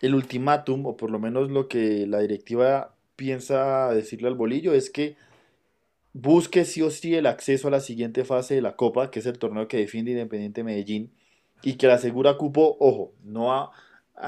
el 0.00 0.16
ultimátum, 0.16 0.84
o 0.86 0.96
por 0.96 1.12
lo 1.12 1.20
menos 1.20 1.48
lo 1.50 1.68
que 1.68 2.08
la 2.08 2.18
directiva 2.18 2.92
piensa 3.14 3.94
decirle 3.94 4.26
al 4.26 4.34
bolillo, 4.34 4.74
es 4.74 4.90
que 4.90 5.16
busque 6.12 6.64
sí 6.64 6.82
o 6.82 6.90
sí 6.90 7.14
el 7.14 7.26
acceso 7.26 7.68
a 7.68 7.70
la 7.70 7.80
siguiente 7.80 8.24
fase 8.24 8.54
de 8.54 8.62
la 8.62 8.76
Copa, 8.76 9.10
que 9.10 9.20
es 9.20 9.26
el 9.26 9.38
torneo 9.38 9.68
que 9.68 9.78
defiende 9.78 10.12
Independiente 10.12 10.64
Medellín, 10.64 11.10
y 11.62 11.74
que 11.74 11.86
le 11.86 11.94
asegura 11.94 12.36
cupo, 12.36 12.76
ojo, 12.80 13.12
no 13.22 13.52
a, 13.52 13.72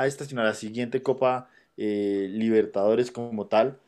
esta, 0.06 0.24
sino 0.24 0.40
a 0.40 0.44
la 0.44 0.54
siguiente 0.54 1.02
Copa 1.02 1.48
eh, 1.76 2.28
Libertadores 2.30 3.10
como 3.10 3.46
tal. 3.46 3.78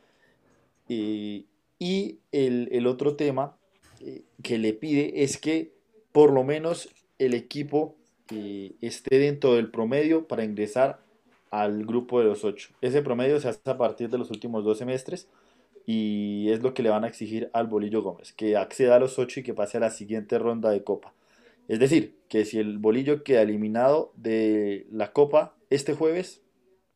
y 0.87 2.19
el, 2.31 2.87
otro 2.87 3.15
tema 3.15 3.57
eh, 3.99 4.23
que 4.43 4.57
le 4.57 4.73
pide 4.73 5.23
es 5.23 5.37
que 5.37 5.73
por 6.11 6.31
lo 6.31 6.43
menos 6.43 6.89
el 7.19 7.33
equipo 7.33 7.95
eh, 8.31 8.75
esté 8.81 9.19
dentro 9.19 9.55
del 9.55 9.71
promedio 9.71 10.27
para 10.27 10.43
ingresar 10.43 10.99
al 11.49 11.85
grupo 11.85 12.19
de 12.19 12.25
los 12.25 12.43
ocho. 12.43 12.69
Ese 12.81 13.01
promedio 13.01 13.39
se 13.39 13.47
hace 13.49 13.69
a 13.69 13.77
partir 13.77 14.09
de 14.09 14.17
los 14.17 14.29
últimos 14.31 14.63
dos 14.63 14.77
semestres 14.77 15.27
y 15.89 16.51
es 16.51 16.61
lo 16.61 16.73
que 16.73 16.83
le 16.83 16.89
van 16.89 17.05
a 17.05 17.07
exigir 17.07 17.49
al 17.53 17.67
Bolillo 17.67 18.03
Gómez, 18.03 18.33
que 18.33 18.57
acceda 18.57 18.97
a 18.97 18.99
los 18.99 19.17
ocho 19.17 19.39
y 19.39 19.43
que 19.43 19.53
pase 19.53 19.77
a 19.77 19.79
la 19.79 19.89
siguiente 19.89 20.37
ronda 20.37 20.69
de 20.69 20.83
Copa. 20.83 21.13
Es 21.69 21.79
decir, 21.79 22.17
que 22.27 22.43
si 22.43 22.59
el 22.59 22.77
Bolillo 22.77 23.23
queda 23.23 23.41
eliminado 23.41 24.11
de 24.17 24.85
la 24.91 25.13
Copa 25.13 25.55
este 25.69 25.93
jueves, 25.93 26.41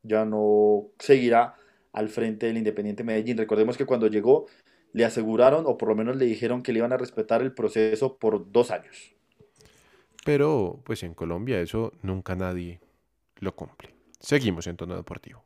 ya 0.03 0.25
no 0.25 0.87
seguirá 0.99 1.55
al 1.93 2.09
frente 2.09 2.47
del 2.47 2.57
Independiente 2.57 3.05
Medellín. 3.05 3.37
Recordemos 3.37 3.77
que 3.77 3.85
cuando 3.85 4.07
llegó 4.07 4.47
le 4.91 5.05
aseguraron 5.05 5.63
o 5.67 5.77
por 5.77 5.87
lo 5.87 5.95
menos 5.95 6.17
le 6.17 6.25
dijeron 6.25 6.61
que 6.61 6.73
le 6.73 6.79
iban 6.79 6.91
a 6.91 6.97
respetar 6.97 7.41
el 7.41 7.53
proceso 7.53 8.17
por 8.17 8.51
dos 8.51 8.71
años. 8.71 9.15
Pero 10.25 10.81
pues 10.83 11.03
en 11.03 11.13
Colombia 11.13 11.61
eso 11.61 11.93
nunca 12.01 12.35
nadie 12.35 12.81
lo 13.37 13.55
cumple. 13.55 13.93
Seguimos 14.19 14.67
en 14.67 14.75
tono 14.75 14.97
deportivo. 14.97 15.45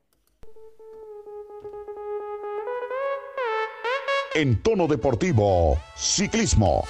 En 4.38 4.62
tono 4.62 4.86
deportivo, 4.88 5.82
ciclismo. 5.95 6.84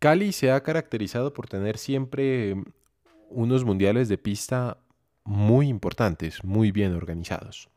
Cali 0.00 0.32
se 0.32 0.50
ha 0.50 0.60
caracterizado 0.64 1.32
por 1.32 1.46
tener 1.46 1.78
siempre 1.78 2.56
unos 3.28 3.64
mundiales 3.64 4.08
de 4.08 4.18
pista 4.18 4.78
muy 5.22 5.68
importantes, 5.68 6.42
muy 6.42 6.72
bien 6.72 6.92
organizados. 6.96 7.68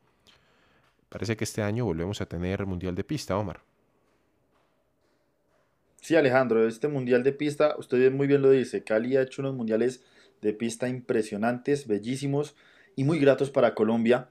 Parece 1.08 1.36
que 1.36 1.44
este 1.44 1.62
año 1.62 1.84
volvemos 1.84 2.20
a 2.20 2.26
tener 2.26 2.66
mundial 2.66 2.96
de 2.96 3.04
pista, 3.04 3.38
Omar. 3.38 3.60
Sí, 6.00 6.16
Alejandro, 6.16 6.66
este 6.66 6.88
mundial 6.88 7.22
de 7.22 7.30
pista, 7.32 7.76
usted 7.78 8.10
muy 8.10 8.26
bien 8.26 8.42
lo 8.42 8.50
dice, 8.50 8.82
Cali 8.82 9.16
ha 9.16 9.22
hecho 9.22 9.40
unos 9.40 9.54
mundiales 9.54 10.02
de 10.42 10.52
pista 10.52 10.88
impresionantes, 10.88 11.86
bellísimos 11.86 12.56
y 12.96 13.04
muy 13.04 13.20
gratos 13.20 13.52
para 13.52 13.76
Colombia. 13.76 14.30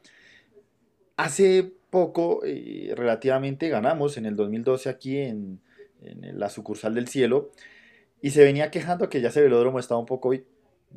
Hace 1.17 1.71
poco, 1.89 2.41
eh, 2.43 2.93
relativamente, 2.95 3.69
ganamos 3.69 4.17
en 4.17 4.25
el 4.25 4.35
2012 4.35 4.89
aquí 4.89 5.17
en, 5.17 5.61
la 6.33 6.49
sucursal 6.49 6.95
del 6.95 7.07
cielo 7.07 7.51
y 8.21 8.31
se 8.31 8.43
venía 8.43 8.71
quejando 8.71 9.09
que 9.09 9.21
ya 9.21 9.29
ese 9.29 9.41
velódromo 9.41 9.79
estaba 9.79 10.01
un 10.01 10.05
poco 10.05 10.33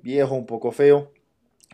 viejo, 0.03 0.35
un 0.35 0.47
poco 0.47 0.73
feo. 0.73 1.13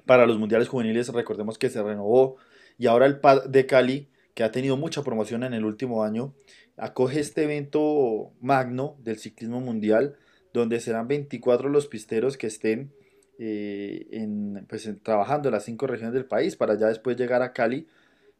Para 0.05 0.27
los 0.27 0.39
mundiales 0.39 0.69
juveniles, 0.69 1.09
recordemos 1.09 1.57
que 1.57 1.71
se 1.71 1.83
renovó 1.83 2.37
y 2.77 2.89
ahora 2.89 3.07
el 3.07 3.21
PAD 3.21 3.47
de 3.47 3.65
Cali, 3.65 4.09
que 4.35 4.45
ha 4.45 4.51
tenido 4.51 4.77
mucha 4.77 5.03
promoción 5.03 5.45
en 5.45 5.55
el 5.55 5.65
último 5.65 6.03
año, 6.03 6.35
acoge 6.77 7.21
este 7.21 7.45
evento 7.45 8.33
magno 8.41 8.97
del 9.03 9.19
ciclismo 9.19 9.61
mundial, 9.61 10.17
donde 10.53 10.81
serán 10.81 11.09
24 11.09 11.69
los 11.69 11.87
pisteros 11.87 12.37
que 12.37 12.49
estén 12.49 12.93
eh, 13.39 14.27
pues, 14.69 14.91
trabajando 15.03 15.49
en 15.49 15.55
las 15.55 15.65
cinco 15.65 15.87
regiones 15.87 16.15
del 16.15 16.27
país 16.27 16.57
para 16.57 16.77
ya 16.79 16.89
después 16.89 17.17
llegar 17.17 17.43
a 17.43 17.53
Cali. 17.53 17.87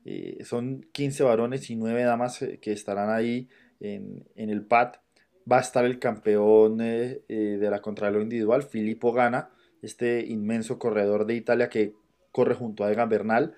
Eh, 0.05 0.39
son 0.45 0.87
15 0.93 1.23
varones 1.25 1.71
y 1.71 1.77
9 1.77 2.03
damas 2.03 2.43
eh, 2.43 2.59
que 2.61 2.73
estarán 2.73 3.11
ahí 3.11 3.49
en, 3.81 4.25
en, 4.35 4.51
el 4.51 4.65
PAD. 4.65 4.95
Va 5.51 5.59
a 5.59 5.61
estar 5.61 5.85
el 5.85 5.99
campeón 5.99 6.79
de 6.79 7.59
la 7.61 7.81
contrarreloj 7.81 8.23
individual, 8.23 8.63
Filippo 8.63 9.13
Gana, 9.13 9.51
este 9.83 10.25
inmenso 10.25 10.79
corredor 10.79 11.27
de 11.27 11.35
Italia 11.35 11.69
que 11.69 11.95
corre 12.31 12.55
junto 12.55 12.85
a 12.85 12.93
Egan 12.93 13.09
Bernal. 13.09 13.55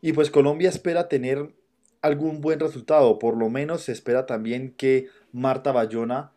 Y 0.00 0.12
pues 0.12 0.30
Colombia 0.30 0.68
espera 0.68 1.08
tener 1.08 1.54
algún 2.00 2.40
buen 2.40 2.60
resultado, 2.60 3.18
por 3.18 3.36
lo 3.36 3.50
menos 3.50 3.82
se 3.82 3.92
espera 3.92 4.26
también 4.26 4.72
que 4.72 5.08
Marta 5.32 5.72
Bayona 5.72 6.32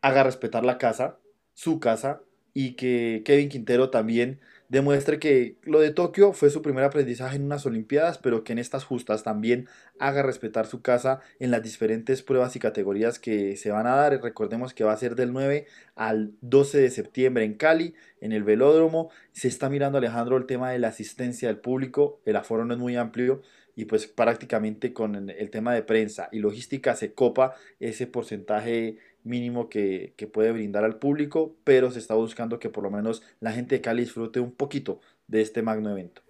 haga 0.00 0.24
respetar 0.24 0.64
la 0.64 0.78
casa, 0.78 1.18
su 1.54 1.78
casa, 1.78 2.22
y 2.54 2.72
que 2.72 3.22
Kevin 3.24 3.48
Quintero 3.48 3.90
también 3.90 4.40
demuestre 4.68 5.18
que 5.18 5.56
lo 5.62 5.80
de 5.80 5.92
Tokio 5.92 6.32
fue 6.32 6.50
su 6.50 6.62
primer 6.62 6.84
aprendizaje 6.84 7.36
en 7.36 7.44
unas 7.44 7.66
Olimpiadas, 7.66 8.18
pero 8.18 8.44
que 8.44 8.52
en 8.52 8.58
estas 8.58 8.84
justas 8.84 9.22
también 9.22 9.68
haga 9.98 10.22
respetar 10.22 10.66
su 10.66 10.82
casa 10.82 11.20
en 11.38 11.50
las 11.50 11.62
diferentes 11.62 12.22
pruebas 12.22 12.54
y 12.56 12.60
categorías 12.60 13.18
que 13.18 13.56
se 13.56 13.70
van 13.70 13.86
a 13.86 13.96
dar. 13.96 14.22
Recordemos 14.22 14.74
que 14.74 14.84
va 14.84 14.92
a 14.92 14.96
ser 14.96 15.14
del 15.14 15.32
9 15.32 15.66
al 15.96 16.32
12 16.42 16.78
de 16.78 16.90
septiembre 16.90 17.44
en 17.44 17.54
Cali, 17.54 17.94
en 18.20 18.32
el 18.32 18.44
velódromo. 18.44 19.10
Se 19.32 19.48
está 19.48 19.68
mirando, 19.68 19.98
Alejandro, 19.98 20.36
el 20.36 20.46
tema 20.46 20.70
de 20.70 20.78
la 20.78 20.88
asistencia 20.88 21.48
del 21.48 21.58
público. 21.58 22.20
El 22.24 22.36
aforo 22.36 22.64
no 22.64 22.74
es 22.74 22.80
muy 22.80 22.96
amplio 22.96 23.42
y 23.78 23.84
pues 23.84 24.08
prácticamente 24.08 24.92
con 24.92 25.30
el 25.30 25.50
tema 25.50 25.72
de 25.72 25.84
prensa 25.84 26.28
y 26.32 26.40
logística 26.40 26.96
se 26.96 27.12
copa 27.12 27.54
ese 27.78 28.08
porcentaje 28.08 28.96
mínimo 29.28 29.68
que, 29.68 30.14
puede 30.32 30.52
brindar 30.52 30.84
al 30.84 30.98
público, 30.98 31.54
pero 31.64 31.90
se 31.90 31.98
está 31.98 32.14
buscando 32.14 32.58
que 32.58 32.70
por 32.70 32.82
lo 32.82 32.90
menos 32.90 33.22
la 33.40 33.52
gente 33.52 33.76
de 33.76 33.80
Cali 33.80 34.02
disfrute 34.02 34.40
un 34.40 34.52
poquito 34.52 35.00
de 35.26 35.42
este 35.42 35.62
magno 35.62 35.90
evento. 35.90 36.22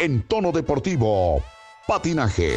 En 0.00 0.22
tono 0.26 0.50
deportivo, 0.50 1.42
patinaje. 1.86 2.56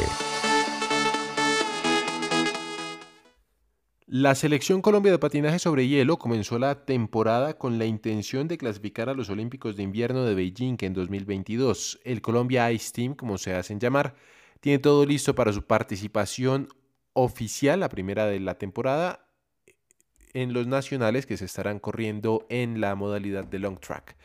La 4.08 4.36
selección 4.36 4.84
Colombia 4.84 5.12
de 5.12 5.18
patinaje 5.18 5.58
sobre 5.58 5.88
hielo 5.88 6.20
comenzó 6.20 6.60
la 6.60 6.86
temporada 6.86 7.58
con 7.58 7.80
la 7.80 7.86
intención 7.86 8.48
de 8.48 8.60
clasificar 8.60 9.10
a 9.10 9.16
los 9.16 9.32
Olímpicos 9.32 9.76
de 9.76 9.82
Invierno 9.82 10.26
de 10.26 10.36
Beijing 10.36 10.78
en 10.82 10.94
2022. 10.94 12.02
El 12.04 12.22
Colombia 12.22 12.72
Ice 12.72 12.94
Team, 12.94 13.16
como 13.16 13.40
se 13.40 13.56
hacen 13.56 13.80
llamar, 13.80 14.14
tiene 14.60 14.78
todo 14.78 15.08
listo 15.08 15.34
para 15.34 15.52
su 15.52 15.64
participación 15.64 16.70
oficial, 17.14 17.80
la 17.80 17.90
primera 17.90 18.28
de 18.28 18.40
la 18.40 18.60
temporada, 18.60 19.28
en 20.34 20.54
los 20.54 20.68
nacionales 20.68 21.26
que 21.26 21.38
se 21.38 21.46
estarán 21.46 21.80
corriendo 21.80 22.46
en 22.50 22.82
la 22.82 22.94
modalidad 22.94 23.46
de 23.46 23.58
long 23.58 23.80
track. 23.80 24.16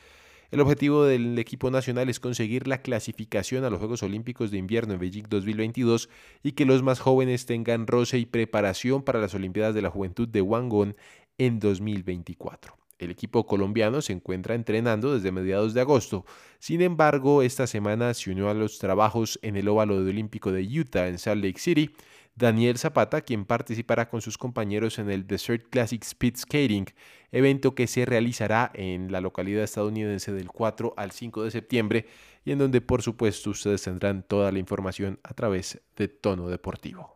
El 0.51 0.59
objetivo 0.59 1.05
del 1.05 1.39
equipo 1.39 1.71
nacional 1.71 2.09
es 2.09 2.19
conseguir 2.19 2.67
la 2.67 2.83
clasificación 2.83 3.63
a 3.63 3.71
los 3.71 3.79
Juegos 3.79 4.03
Olímpicos 4.03 4.51
de 4.51 4.59
Invierno 4.59 4.95
en 4.95 4.99
Beijing 4.99 5.27
2022 5.29 6.09
y 6.43 6.53
que 6.53 6.65
los 6.65 6.83
más 6.83 6.99
jóvenes 6.99 7.47
tengan 7.47 7.87
roce 7.87 8.19
y 8.19 8.27
preparación 8.27 9.05
para 9.05 9.21
las 9.21 9.33
Olimpiadas 9.33 9.77
de 9.77 9.83
la 9.83 9.91
Juventud 9.91 10.27
de 10.27 10.43
Wangon 10.43 10.97
en 11.39 11.61
2024. 11.61 12.77
El 12.99 13.13
equipo 13.13 13.47
colombiano 13.47 14.03
se 14.03 14.13
encuentra 14.13 14.57
entrenando 14.57 15.15
desde 15.15 15.31
mediados 15.31 15.73
de 15.73 15.83
agosto. 15.83 16.27
Sin 16.59 16.83
embargo, 16.83 17.43
esta 17.43 17.69
semana 17.69 18.13
se 18.13 18.33
unió 18.33 18.51
a 18.51 18.55
los 18.55 18.79
trabajos 18.79 19.39
en 19.43 19.55
el 19.57 19.69
óvalo 19.69 20.03
de 20.03 20.11
olímpico 20.11 20.51
de 20.51 20.63
Utah 20.65 21.07
en 21.07 21.19
Salt 21.19 21.45
Lake 21.45 21.61
City 21.61 21.95
Daniel 22.41 22.79
Zapata, 22.79 23.21
quien 23.21 23.45
participará 23.45 24.09
con 24.09 24.23
sus 24.23 24.39
compañeros 24.39 24.99
en 24.99 25.11
el 25.11 25.27
Desert 25.27 25.69
Classic 25.69 26.03
Speed 26.03 26.37
Skating, 26.39 26.87
evento 27.33 27.75
que 27.75 27.87
se 27.87 28.07
realizará 28.07 28.71
en 28.73 29.13
la 29.13 29.21
localidad 29.21 29.63
estadounidense 29.63 30.33
del 30.33 30.49
4 30.49 30.95
al 30.97 31.13
5 31.13 31.45
de 31.45 31.51
septiembre 31.51 32.07
y 32.47 32.53
en 32.53 32.59
donde 32.59 32.81
por 32.81 33.03
supuesto 33.03 33.51
ustedes 33.51 33.83
tendrán 33.83 34.23
toda 34.23 34.51
la 34.53 34.59
información 34.59 35.21
a 35.23 35.35
través 35.35 35.83
de 35.97 36.09
Tono 36.09 36.49
Deportivo. 36.49 37.15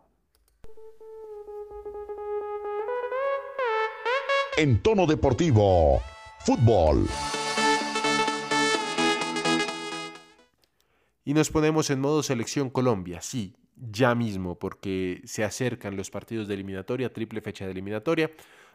En 4.58 4.82
Tono 4.82 5.06
Deportivo, 5.06 6.02
fútbol. 6.40 7.08
Y 11.24 11.32
nos 11.32 11.48
ponemos 11.48 11.88
en 11.88 12.00
modo 12.00 12.22
selección 12.22 12.68
Colombia, 12.68 13.22
sí, 13.22 13.56
ya 13.76 14.14
mismo, 14.14 14.58
porque 14.58 15.20
se 15.24 15.44
acercan 15.44 15.96
los 15.96 16.10
partidos 16.10 16.48
de 16.48 16.54
eliminatoria, 16.54 17.12
triple 17.12 17.40
fecha 17.40 17.64
de 17.64 17.72
eliminatoria. 17.72 18.30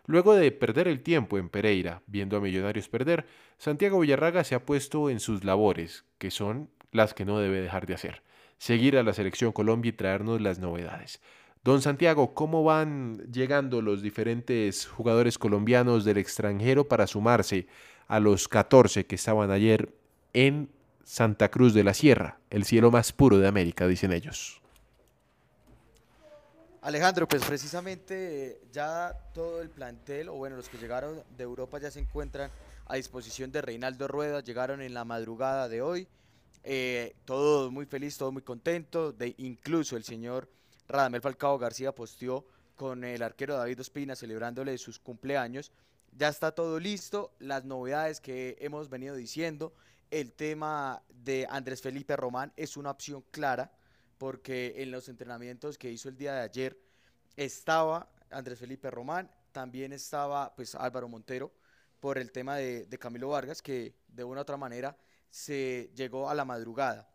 Luego 0.05 0.33
de 0.33 0.51
perder 0.51 0.87
el 0.87 1.01
tiempo 1.01 1.37
en 1.37 1.49
Pereira, 1.49 2.01
viendo 2.07 2.37
a 2.37 2.41
Millonarios 2.41 2.89
perder, 2.89 3.25
Santiago 3.57 3.99
Villarraga 3.99 4.43
se 4.43 4.55
ha 4.55 4.65
puesto 4.65 5.09
en 5.09 5.19
sus 5.19 5.43
labores, 5.43 6.05
que 6.17 6.31
son 6.31 6.69
las 6.91 7.13
que 7.13 7.25
no 7.25 7.39
debe 7.39 7.61
dejar 7.61 7.85
de 7.85 7.93
hacer. 7.93 8.23
Seguir 8.57 8.97
a 8.97 9.03
la 9.03 9.13
selección 9.13 9.51
Colombia 9.51 9.89
y 9.89 9.93
traernos 9.93 10.41
las 10.41 10.59
novedades. 10.59 11.21
Don 11.63 11.81
Santiago, 11.81 12.33
¿cómo 12.33 12.63
van 12.63 13.19
llegando 13.31 13.81
los 13.81 14.01
diferentes 14.01 14.87
jugadores 14.87 15.37
colombianos 15.37 16.05
del 16.05 16.17
extranjero 16.17 16.87
para 16.87 17.05
sumarse 17.05 17.67
a 18.07 18.19
los 18.19 18.47
14 18.47 19.05
que 19.05 19.15
estaban 19.15 19.51
ayer 19.51 19.93
en 20.33 20.69
Santa 21.03 21.49
Cruz 21.49 21.73
de 21.73 21.83
la 21.83 21.93
Sierra, 21.93 22.39
el 22.49 22.63
cielo 22.63 22.91
más 22.91 23.11
puro 23.11 23.39
de 23.39 23.47
América, 23.47 23.87
dicen 23.87 24.13
ellos? 24.13 24.61
Alejandro, 26.89 27.27
pues 27.27 27.45
precisamente 27.45 28.63
ya 28.71 29.15
todo 29.31 29.61
el 29.61 29.69
plantel, 29.69 30.27
o 30.27 30.33
bueno, 30.33 30.55
los 30.55 30.69
que 30.69 30.79
llegaron 30.79 31.23
de 31.37 31.43
Europa 31.43 31.77
ya 31.77 31.91
se 31.91 31.99
encuentran 31.99 32.49
a 32.87 32.95
disposición 32.95 33.51
de 33.51 33.61
Reinaldo 33.61 34.07
Rueda, 34.07 34.41
llegaron 34.41 34.81
en 34.81 34.95
la 34.95 35.05
madrugada 35.05 35.69
de 35.69 35.83
hoy, 35.83 36.07
eh, 36.63 37.15
todo 37.25 37.69
muy 37.69 37.85
feliz, 37.85 38.17
todo 38.17 38.31
muy 38.31 38.41
contento, 38.41 39.11
de, 39.11 39.35
incluso 39.37 39.97
el 39.97 40.03
señor 40.03 40.49
Radamel 40.87 41.21
Falcao 41.21 41.59
García 41.59 41.93
posteó 41.93 42.43
con 42.75 43.03
el 43.03 43.21
arquero 43.21 43.55
David 43.55 43.81
Ospina 43.81 44.15
celebrándole 44.15 44.75
sus 44.79 44.97
cumpleaños, 44.97 45.71
ya 46.17 46.27
está 46.27 46.53
todo 46.53 46.79
listo, 46.79 47.33
las 47.37 47.65
novedades 47.65 48.19
que 48.19 48.57
hemos 48.61 48.89
venido 48.89 49.13
diciendo, 49.13 49.73
el 50.09 50.31
tema 50.31 51.03
de 51.23 51.45
Andrés 51.51 51.83
Felipe 51.83 52.15
Román 52.15 52.51
es 52.57 52.77
una 52.77 52.89
opción 52.89 53.23
clara, 53.29 53.71
porque 54.19 54.75
en 54.77 54.91
los 54.91 55.09
entrenamientos 55.09 55.77
que 55.77 55.89
hizo 55.89 56.09
el 56.09 56.17
día 56.17 56.35
de 56.35 56.41
ayer 56.41 56.77
estaba 57.37 58.11
Andrés 58.29 58.59
Felipe 58.59 58.91
Román, 58.91 59.31
también 59.51 59.93
estaba 59.93 60.53
pues 60.55 60.75
Álvaro 60.75 61.07
Montero 61.07 61.51
por 62.01 62.17
el 62.17 62.31
tema 62.31 62.57
de, 62.57 62.85
Camilo 62.99 63.29
Vargas, 63.29 63.61
que 63.61 63.95
de 64.09 64.23
una 64.23 64.41
u 64.41 64.43
otra 64.43 64.57
manera 64.57 64.95
se 65.31 65.89
llegó 65.95 66.29
a 66.29 66.35
la 66.35 66.45
madrugada. 66.45 67.09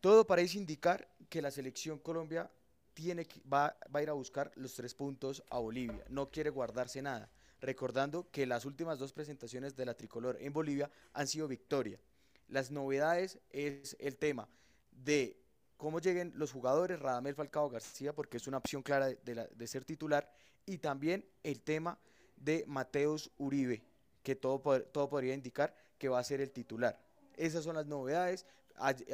Todo 0.00 0.26
parece 0.26 0.58
indicar 0.58 1.08
que 1.28 1.42
la 1.42 1.50
selección 1.50 1.98
Colombia 1.98 2.48
tiene 2.94 3.26
va, 3.52 3.76
va 3.94 4.00
a 4.00 4.02
ir 4.02 4.08
a 4.08 4.14
buscar 4.14 4.52
los 4.54 4.74
tres 4.74 4.94
puntos 4.94 5.42
a 5.50 5.58
Bolivia, 5.58 6.04
no 6.08 6.30
quiere 6.30 6.50
guardarse 6.50 7.02
nada, 7.02 7.28
recordando 7.60 8.30
que 8.30 8.46
las 8.46 8.64
últimas 8.64 9.00
dos 9.00 9.12
presentaciones 9.12 9.74
de 9.74 9.86
la 9.86 9.94
tricolor 9.94 10.36
en 10.40 10.52
Bolivia 10.52 10.88
han 11.14 11.26
sido 11.26 11.48
victoria. 11.48 11.98
Las 12.46 12.70
novedades 12.70 13.40
es 13.50 13.96
el 13.98 14.16
tema 14.16 14.48
de 14.92 15.47
cómo 15.78 16.00
lleguen 16.00 16.32
los 16.34 16.52
jugadores, 16.52 17.00
Radamel 17.00 17.34
Falcao 17.34 17.70
García, 17.70 18.12
porque 18.12 18.36
es 18.36 18.46
una 18.46 18.58
opción 18.58 18.82
clara 18.82 19.06
de, 19.06 19.66
ser 19.66 19.84
titular, 19.84 20.30
y 20.66 20.78
también 20.78 21.24
el 21.42 21.62
tema 21.62 21.98
de 22.36 22.64
Mateus 22.66 23.30
Uribe, 23.38 23.82
que 24.22 24.36
todo, 24.36 24.82
todo 24.82 25.08
podría 25.08 25.32
indicar 25.32 25.74
que 25.96 26.08
va 26.08 26.18
a 26.18 26.24
ser 26.24 26.40
el 26.40 26.50
titular. 26.50 27.00
Esas 27.36 27.64
son 27.64 27.76
las 27.76 27.86
novedades. 27.86 28.44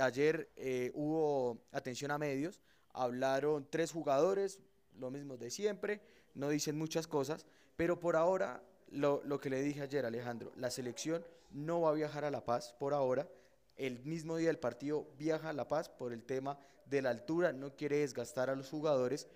ayer 0.01 0.51
eh, 0.57 0.91
hubo 0.95 1.59
atención 1.71 2.11
a 2.11 2.19
medios, 2.19 2.61
hablaron 2.95 3.69
tres 3.71 3.93
jugadores, 3.93 4.59
lo 4.99 5.11
mismo 5.11 5.37
de 5.37 5.51
siempre, 5.51 6.01
no 6.35 6.49
dicen 6.49 6.79
muchas 6.79 7.07
cosas, 7.07 7.47
pero 7.77 8.01
por 8.01 8.17
ahora, 8.17 8.63
lo, 8.91 9.23
lo 9.25 9.39
que 9.39 9.51
le 9.51 9.61
dije 9.61 9.83
ayer, 9.83 10.07
Alejandro, 10.07 10.51
la 10.57 10.71
selección 10.71 11.25
no 11.51 11.83
va 11.83 11.91
a 11.91 11.95
viajar 11.95 12.25
a 12.25 12.31
La 12.31 12.45
Paz 12.45 12.75
por 12.79 12.95
ahora 12.95 13.29
el 13.77 13.99
mismo 14.05 14.37
día 14.37 14.49
del 14.49 14.59
partido 14.59 15.07
viaja 15.19 15.51
a 15.51 15.53
La 15.53 15.69
Paz 15.69 15.89
por 15.89 16.13
el 16.13 16.23
tema 16.23 16.59
de 16.87 17.03
la 17.03 17.11
altura, 17.11 17.53
no 17.53 17.75
quiere 17.75 17.99
desgastar 17.99 18.51
a 18.51 18.57
los 18.57 18.69
jugadores 18.71 19.27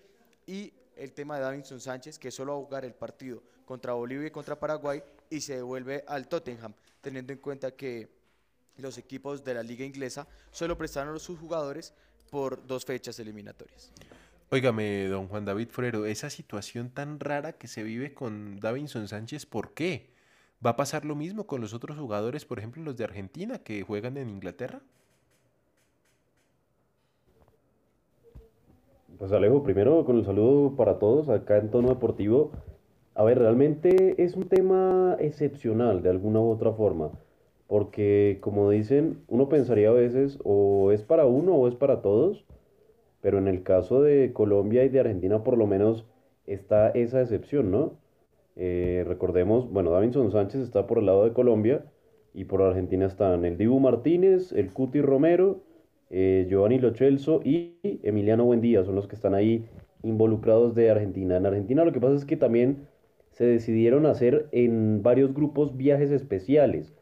y 0.45 0.73
el 0.95 1.13
tema 1.13 1.37
de 1.37 1.43
Davinson 1.43 1.79
Sánchez 1.79 2.19
que 2.19 2.31
solo 2.31 2.53
va 2.53 2.59
a 2.59 2.65
jugar 2.65 2.85
el 2.85 2.93
partido 2.93 3.41
contra 3.65 3.93
Bolivia 3.93 4.27
y 4.27 4.31
contra 4.31 4.59
Paraguay 4.59 5.01
y 5.29 5.41
se 5.41 5.55
devuelve 5.55 6.03
al 6.07 6.27
Tottenham, 6.27 6.73
teniendo 7.01 7.33
en 7.33 7.39
cuenta 7.39 7.71
que 7.71 8.09
los 8.77 8.97
equipos 8.97 9.43
de 9.43 9.53
la 9.53 9.63
liga 9.63 9.85
inglesa 9.85 10.27
solo 10.51 10.77
prestaron 10.77 11.15
a 11.15 11.19
sus 11.19 11.39
jugadores 11.39 11.93
por 12.29 12.65
dos 12.65 12.85
fechas 12.85 13.19
eliminatorias. 13.19 13.91
Óigame, 14.51 15.07
don 15.07 15.27
Juan 15.27 15.45
David 15.45 15.69
Forero, 15.69 16.05
esa 16.05 16.29
situación 16.29 16.89
tan 16.89 17.19
rara 17.19 17.53
que 17.53 17.67
se 17.67 17.83
vive 17.83 18.13
con 18.13 18.59
Davinson 18.59 19.07
Sánchez, 19.07 19.45
¿por 19.45 19.73
qué? 19.73 20.09
¿Va 20.65 20.71
a 20.71 20.75
pasar 20.75 21.05
lo 21.05 21.15
mismo 21.15 21.45
con 21.45 21.61
los 21.61 21.73
otros 21.73 21.97
jugadores, 21.97 22.43
por 22.43 22.59
ejemplo 22.59 22.83
los 22.83 22.97
de 22.97 23.05
Argentina 23.05 23.59
que 23.59 23.81
juegan 23.81 24.17
en 24.17 24.29
Inglaterra? 24.29 24.81
Pues 29.17 29.31
Alejo, 29.31 29.63
primero 29.63 30.03
con 30.03 30.17
el 30.17 30.25
saludo 30.25 30.75
para 30.75 30.99
todos 30.99 31.29
acá 31.29 31.57
en 31.57 31.71
tono 31.71 31.87
deportivo. 31.89 32.51
A 33.15 33.23
ver, 33.23 33.39
realmente 33.39 34.21
es 34.21 34.35
un 34.35 34.49
tema 34.49 35.15
excepcional 35.19 36.01
de 36.01 36.09
alguna 36.09 36.41
u 36.41 36.49
otra 36.51 36.73
forma, 36.73 37.11
porque 37.67 38.39
como 38.41 38.69
dicen, 38.69 39.21
uno 39.29 39.47
pensaría 39.47 39.89
a 39.89 39.93
veces 39.93 40.39
o 40.43 40.91
es 40.91 41.03
para 41.03 41.25
uno 41.25 41.55
o 41.55 41.69
es 41.69 41.75
para 41.75 42.01
todos, 42.01 42.43
pero 43.21 43.37
en 43.37 43.47
el 43.47 43.63
caso 43.63 44.01
de 44.01 44.33
Colombia 44.33 44.83
y 44.83 44.89
de 44.89 44.99
Argentina 44.99 45.41
por 45.41 45.57
lo 45.57 45.67
menos 45.67 46.05
está 46.47 46.89
esa 46.89 47.21
excepción, 47.21 47.71
¿no? 47.71 47.93
Eh, 48.61 49.05
recordemos, 49.07 49.71
bueno, 49.71 49.89
Davinson 49.89 50.31
Sánchez 50.31 50.59
está 50.59 50.85
por 50.85 50.99
el 50.99 51.05
lado 51.05 51.23
de 51.23 51.31
Colombia 51.31 51.85
y 52.33 52.43
por 52.43 52.61
Argentina 52.61 53.05
están 53.05 53.45
el 53.45 53.57
Dibu 53.57 53.79
Martínez, 53.79 54.51
el 54.51 54.73
Cuti 54.73 54.99
Romero, 54.99 55.61
eh, 56.09 56.45
Giovanni 56.49 56.77
Lochelso 56.77 57.39
y 57.41 57.77
Emiliano 58.03 58.43
Buendía, 58.43 58.83
son 58.83 58.95
los 58.95 59.07
que 59.07 59.15
están 59.15 59.33
ahí 59.33 59.65
involucrados 60.03 60.75
de 60.75 60.91
Argentina. 60.91 61.37
En 61.37 61.45
Argentina 61.45 61.85
lo 61.85 61.93
que 61.93 62.01
pasa 62.01 62.15
es 62.15 62.25
que 62.25 62.35
también 62.35 62.85
se 63.31 63.45
decidieron 63.45 64.05
hacer 64.05 64.49
en 64.51 65.03
varios 65.03 65.33
grupos 65.33 65.77
viajes 65.77 66.11
especiales. 66.11 66.93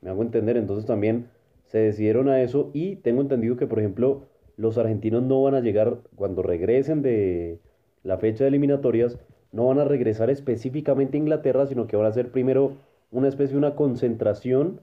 Me 0.00 0.08
hago 0.08 0.22
entender, 0.22 0.56
entonces 0.56 0.86
también 0.86 1.26
se 1.66 1.76
decidieron 1.76 2.30
a 2.30 2.40
eso 2.40 2.70
y 2.72 2.96
tengo 2.96 3.20
entendido 3.20 3.58
que, 3.58 3.66
por 3.66 3.80
ejemplo, 3.80 4.22
los 4.56 4.78
argentinos 4.78 5.22
no 5.22 5.42
van 5.42 5.56
a 5.56 5.60
llegar 5.60 5.98
cuando 6.16 6.42
regresen 6.42 7.02
de 7.02 7.58
la 8.02 8.16
fecha 8.16 8.44
de 8.44 8.48
eliminatorias, 8.48 9.18
no 9.52 9.66
van 9.66 9.78
a 9.78 9.84
regresar 9.84 10.30
específicamente 10.30 11.16
a 11.16 11.20
Inglaterra, 11.20 11.66
sino 11.66 11.86
que 11.86 11.96
van 11.96 12.06
a 12.06 12.10
hacer 12.10 12.32
primero 12.32 12.72
una 13.10 13.28
especie 13.28 13.52
de 13.52 13.58
una 13.58 13.76
concentración 13.76 14.80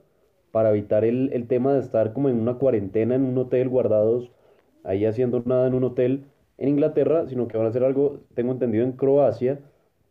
para 0.52 0.70
evitar 0.70 1.04
el, 1.04 1.30
el 1.32 1.46
tema 1.46 1.74
de 1.74 1.80
estar 1.80 2.12
como 2.12 2.28
en 2.28 2.40
una 2.40 2.54
cuarentena 2.54 3.14
en 3.14 3.24
un 3.24 3.38
hotel 3.38 3.68
guardados 3.68 4.30
ahí 4.84 5.04
haciendo 5.04 5.42
nada 5.44 5.66
en 5.66 5.74
un 5.74 5.84
hotel 5.84 6.24
en 6.58 6.68
Inglaterra, 6.68 7.26
sino 7.26 7.48
que 7.48 7.56
van 7.56 7.66
a 7.66 7.70
hacer 7.70 7.84
algo, 7.84 8.20
tengo 8.34 8.52
entendido, 8.52 8.84
en 8.84 8.92
Croacia, 8.92 9.60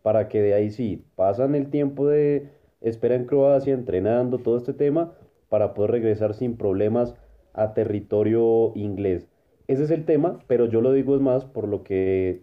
para 0.02 0.28
que 0.28 0.42
de 0.42 0.54
ahí 0.54 0.72
sí 0.72 1.06
pasan 1.16 1.56
el 1.56 1.70
tiempo 1.70 2.08
de 2.08 2.50
espera 2.82 3.16
en 3.16 3.26
Croacia, 3.26 3.74
entrenando 3.74 4.40
todo 4.40 4.58
este 4.58 4.74
tema, 4.74 5.14
para 5.50 5.74
poder 5.74 5.92
regresar 5.92 6.34
sin 6.34 6.58
problemas 6.58 7.16
a 7.54 7.74
territorio 7.74 8.72
inglés. 8.76 9.28
Ese 9.68 9.84
es 9.84 9.92
el 9.92 10.06
tema, 10.06 10.40
pero 10.48 10.66
yo 10.66 10.82
lo 10.82 10.92
digo 10.92 11.16
es 11.16 11.22
más 11.22 11.46
por 11.46 11.68
lo 11.68 11.84
que 11.84 12.42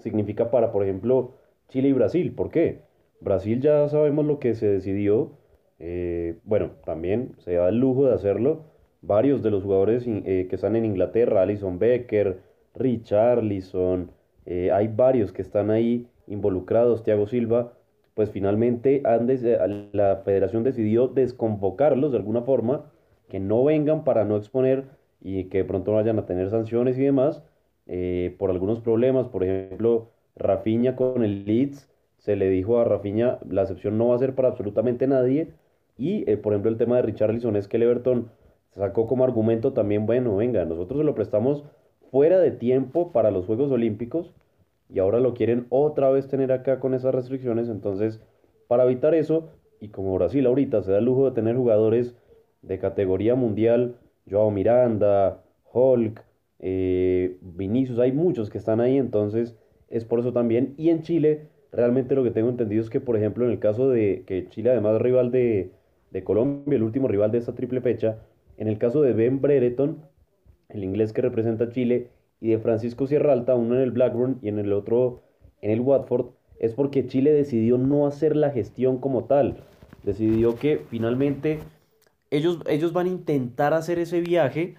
significa 0.00 0.50
para, 0.50 0.72
por 0.72 0.82
ejemplo, 0.82 1.34
Chile 1.68 1.88
y 1.88 1.92
Brasil. 1.92 2.32
¿Por 2.34 2.50
qué? 2.50 2.82
Brasil 3.20 3.60
ya 3.60 3.88
sabemos 3.88 4.24
lo 4.26 4.38
que 4.38 4.54
se 4.54 4.66
decidió. 4.68 5.32
eh, 5.78 6.38
bueno, 6.44 6.70
también 6.84 7.34
se 7.38 7.54
da 7.54 7.68
el 7.68 7.78
lujo 7.78 8.06
de 8.06 8.14
hacerlo. 8.14 8.64
Varios 9.02 9.42
de 9.42 9.50
los 9.50 9.62
jugadores 9.62 10.04
eh, 10.06 10.46
que 10.48 10.54
están 10.56 10.74
en 10.76 10.84
Inglaterra, 10.86 11.42
Alison 11.42 11.78
Becker, 11.78 12.40
Richarlison, 12.74 14.10
eh, 14.46 14.70
hay 14.72 14.88
varios 14.88 15.32
que 15.32 15.42
están 15.42 15.70
ahí 15.70 16.06
involucrados, 16.26 17.02
Thiago 17.04 17.26
Silva, 17.26 17.72
pues 18.14 18.30
finalmente 18.30 19.02
han 19.04 19.26
des- 19.26 19.44
eh, 19.44 19.58
la 19.92 20.16
federación 20.24 20.62
decidió 20.64 21.08
desconvocarlos 21.08 22.10
de 22.12 22.18
alguna 22.18 22.42
forma, 22.42 22.90
que 23.28 23.40
no 23.40 23.64
vengan 23.64 24.04
para 24.04 24.24
no 24.24 24.36
exponer 24.36 24.84
y 25.20 25.44
que 25.44 25.58
de 25.58 25.64
pronto 25.64 25.92
vayan 25.92 26.18
a 26.18 26.26
tener 26.26 26.50
sanciones 26.50 26.98
y 26.98 27.02
demás 27.02 27.42
eh, 27.86 28.34
por 28.38 28.50
algunos 28.50 28.80
problemas. 28.80 29.28
Por 29.28 29.44
ejemplo, 29.44 30.10
Rafinha 30.36 30.96
con 30.96 31.24
el 31.24 31.44
Leeds, 31.44 31.88
se 32.18 32.36
le 32.36 32.48
dijo 32.48 32.78
a 32.78 32.84
Rafinha, 32.84 33.38
la 33.48 33.62
excepción 33.62 33.98
no 33.98 34.08
va 34.08 34.16
a 34.16 34.18
ser 34.18 34.34
para 34.34 34.48
absolutamente 34.48 35.06
nadie. 35.06 35.52
Y, 35.98 36.30
eh, 36.30 36.36
por 36.36 36.52
ejemplo, 36.52 36.70
el 36.70 36.78
tema 36.78 36.96
de 36.96 37.02
Richarlison 37.02 37.56
es 37.56 37.68
que 37.68 37.76
el 37.78 37.84
Everton 37.84 38.30
sacó 38.70 39.06
como 39.06 39.24
argumento 39.24 39.72
también, 39.72 40.06
bueno, 40.06 40.36
venga, 40.36 40.64
nosotros 40.64 41.04
lo 41.04 41.14
prestamos 41.14 41.64
fuera 42.10 42.38
de 42.38 42.50
tiempo 42.50 43.12
para 43.12 43.30
los 43.30 43.46
Juegos 43.46 43.70
Olímpicos 43.70 44.34
y 44.88 44.98
ahora 44.98 45.20
lo 45.20 45.34
quieren 45.34 45.66
otra 45.70 46.10
vez 46.10 46.28
tener 46.28 46.52
acá 46.52 46.80
con 46.80 46.94
esas 46.94 47.14
restricciones. 47.14 47.68
Entonces, 47.68 48.20
para 48.68 48.84
evitar 48.84 49.14
eso, 49.14 49.48
y 49.80 49.88
como 49.88 50.14
Brasil 50.14 50.46
ahorita 50.46 50.82
se 50.82 50.92
da 50.92 50.98
el 50.98 51.04
lujo 51.04 51.26
de 51.26 51.32
tener 51.32 51.56
jugadores 51.56 52.14
de 52.62 52.78
categoría 52.78 53.34
mundial, 53.34 53.96
Joao 54.30 54.50
Miranda, 54.50 55.42
Hulk, 55.72 56.24
eh, 56.58 57.36
Vinicius, 57.40 57.98
hay 57.98 58.12
muchos 58.12 58.50
que 58.50 58.58
están 58.58 58.80
ahí, 58.80 58.96
entonces 58.96 59.56
es 59.88 60.04
por 60.04 60.20
eso 60.20 60.32
también. 60.32 60.74
Y 60.76 60.90
en 60.90 61.02
Chile, 61.02 61.48
realmente 61.72 62.14
lo 62.14 62.24
que 62.24 62.30
tengo 62.30 62.48
entendido 62.48 62.82
es 62.82 62.90
que, 62.90 63.00
por 63.00 63.16
ejemplo, 63.16 63.44
en 63.44 63.50
el 63.50 63.58
caso 63.58 63.88
de 63.88 64.24
que 64.26 64.48
Chile 64.48 64.70
además 64.70 65.00
rival 65.00 65.30
de, 65.30 65.72
de 66.10 66.24
Colombia, 66.24 66.76
el 66.76 66.82
último 66.82 67.08
rival 67.08 67.30
de 67.30 67.38
esta 67.38 67.54
triple 67.54 67.80
fecha, 67.80 68.18
en 68.56 68.68
el 68.68 68.78
caso 68.78 69.02
de 69.02 69.12
Ben 69.12 69.40
Brereton, 69.40 70.02
el 70.68 70.84
inglés 70.84 71.12
que 71.12 71.22
representa 71.22 71.64
a 71.64 71.70
Chile, 71.70 72.10
y 72.40 72.50
de 72.50 72.58
Francisco 72.58 73.06
Sierra 73.06 73.32
Alta, 73.32 73.54
uno 73.54 73.76
en 73.76 73.80
el 73.80 73.92
Blackburn 73.92 74.38
y 74.42 74.48
en 74.48 74.58
el 74.58 74.72
otro 74.72 75.22
en 75.62 75.70
el 75.70 75.80
Watford, 75.80 76.26
es 76.58 76.74
porque 76.74 77.06
Chile 77.06 77.32
decidió 77.32 77.78
no 77.78 78.06
hacer 78.06 78.36
la 78.36 78.50
gestión 78.50 78.98
como 78.98 79.24
tal. 79.24 79.58
Decidió 80.02 80.56
que 80.56 80.82
finalmente 80.88 81.58
ellos, 82.30 82.60
ellos 82.68 82.92
van 82.92 83.06
a 83.06 83.10
intentar 83.10 83.74
hacer 83.74 83.98
ese 83.98 84.20
viaje, 84.20 84.74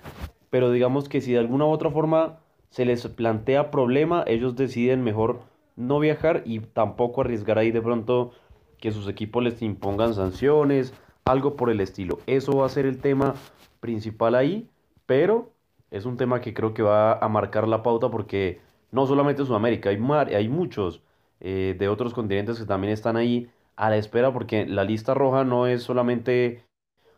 pero 0.50 0.72
digamos 0.72 1.10
que 1.10 1.22
si 1.22 1.34
de 1.34 1.40
alguna 1.40 1.66
u 1.66 1.70
otra 1.70 1.90
forma 1.92 2.40
se 2.70 2.86
les 2.86 3.08
plantea 3.08 3.72
problema, 3.72 4.24
ellos 4.28 4.56
deciden 4.56 5.04
mejor 5.04 5.40
no 5.76 6.00
viajar 6.00 6.44
y 6.46 6.60
tampoco 6.60 7.22
arriesgar 7.22 7.58
ahí 7.58 7.72
de 7.72 7.82
pronto 7.82 8.32
que 8.80 8.92
sus 8.92 9.08
equipos 9.08 9.44
les 9.44 9.62
impongan 9.62 10.14
sanciones, 10.14 10.94
algo 11.26 11.56
por 11.56 11.70
el 11.70 11.80
estilo. 11.82 12.20
Eso 12.28 12.58
va 12.58 12.66
a 12.66 12.70
ser 12.70 12.86
el 12.86 13.00
tema 13.00 13.36
principal 13.80 14.36
ahí, 14.36 14.70
pero 15.06 15.52
es 15.92 16.06
un 16.06 16.18
tema 16.18 16.42
que 16.42 16.54
creo 16.54 16.74
que 16.74 16.84
va 16.84 17.14
a 17.14 17.28
marcar 17.30 17.68
la 17.68 17.84
pauta 17.84 18.10
porque 18.10 18.60
no 18.92 19.06
solamente 19.08 19.46
Sudamérica, 19.46 19.90
hay, 19.90 19.98
mar- 19.98 20.34
hay 20.34 20.48
muchos 20.50 21.02
eh, 21.40 21.76
de 21.78 21.88
otros 21.88 22.14
continentes 22.14 22.60
que 22.60 22.66
también 22.66 22.94
están 22.94 23.18
ahí 23.18 23.50
a 23.76 23.90
la 23.90 23.98
espera 23.98 24.34
porque 24.34 24.66
la 24.66 24.84
lista 24.84 25.14
roja 25.14 25.44
no 25.44 25.68
es 25.68 25.84
solamente 25.84 26.64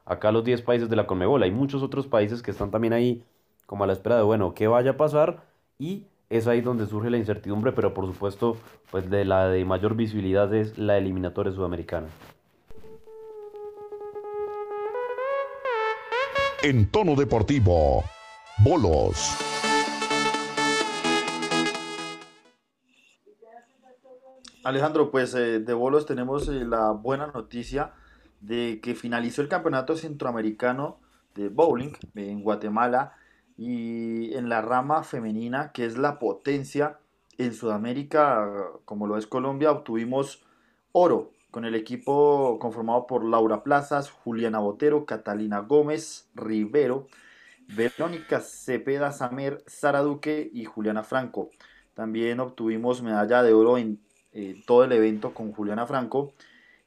acá 0.10 0.32
los 0.32 0.44
10 0.44 0.64
países 0.64 0.90
de 0.90 0.96
la 0.96 1.06
Conmebol, 1.06 1.44
hay 1.44 1.52
muchos 1.52 1.84
otros 1.84 2.08
países 2.08 2.42
que 2.42 2.50
están 2.52 2.72
también 2.72 2.94
ahí 2.94 3.24
como 3.68 3.84
a 3.84 3.88
la 3.88 3.94
espera 3.94 4.18
de, 4.18 4.24
bueno, 4.24 4.56
qué 4.56 4.68
vaya 4.68 4.92
a 4.92 4.98
pasar 4.98 5.44
y 5.78 6.08
es 6.32 6.48
ahí 6.48 6.62
donde 6.62 6.88
surge 6.88 7.12
la 7.12 7.18
incertidumbre, 7.18 7.72
pero 7.72 7.94
por 7.94 8.08
supuesto, 8.08 8.58
pues 8.90 9.10
de 9.10 9.24
la 9.24 9.48
de 9.48 9.64
mayor 9.66 9.96
visibilidad 9.96 10.52
es 10.54 10.80
la 10.80 10.98
eliminatoria 10.98 11.54
sudamericana. 11.54 12.08
En 16.64 16.90
tono 16.90 17.16
deportivo, 17.16 18.04
bolos. 18.64 19.38
Alejandro, 24.64 25.12
pues 25.12 25.36
eh, 25.36 25.60
de 25.60 25.74
bolos 25.74 26.08
tenemos 26.08 26.48
eh, 26.48 26.66
la 26.66 26.92
buena 26.92 27.28
noticia 27.28 27.94
de 28.42 28.80
que 28.82 28.96
finalizó 28.96 29.42
el 29.42 29.50
campeonato 29.50 29.96
centroamericano 29.96 31.00
de 31.36 31.50
bowling 31.50 31.92
en 32.16 32.42
Guatemala 32.42 33.14
y 33.58 34.34
en 34.36 34.50
la 34.50 34.62
rama 34.62 35.04
femenina, 35.04 35.72
que 35.72 35.86
es 35.86 35.98
la 35.98 36.20
potencia 36.20 37.00
en 37.38 37.54
Sudamérica, 37.54 38.50
como 38.86 39.08
lo 39.08 39.18
es 39.18 39.28
Colombia, 39.28 39.72
obtuvimos 39.72 40.44
oro 40.92 41.32
con 41.52 41.66
el 41.66 41.76
equipo 41.76 42.60
conformado 42.60 43.08
por 43.08 43.24
Laura 43.26 43.64
Plazas, 43.64 44.12
Juliana 44.12 44.60
Botero, 44.60 45.06
Catalina 45.06 45.60
Gómez, 45.60 46.30
Rivero, 46.36 47.08
Verónica 47.76 48.40
Cepeda 48.40 49.12
Samer, 49.12 49.64
Sara 49.68 50.02
Duque 50.02 50.50
y 50.54 50.66
Juliana 50.66 51.04
Franco. 51.04 51.50
También 51.94 52.40
obtuvimos 52.40 53.02
medalla 53.02 53.44
de 53.44 53.54
oro 53.54 53.78
en 53.78 54.00
todo 54.66 54.84
el 54.84 54.92
evento 54.92 55.34
con 55.34 55.52
Juliana 55.52 55.86
Franco 55.86 56.34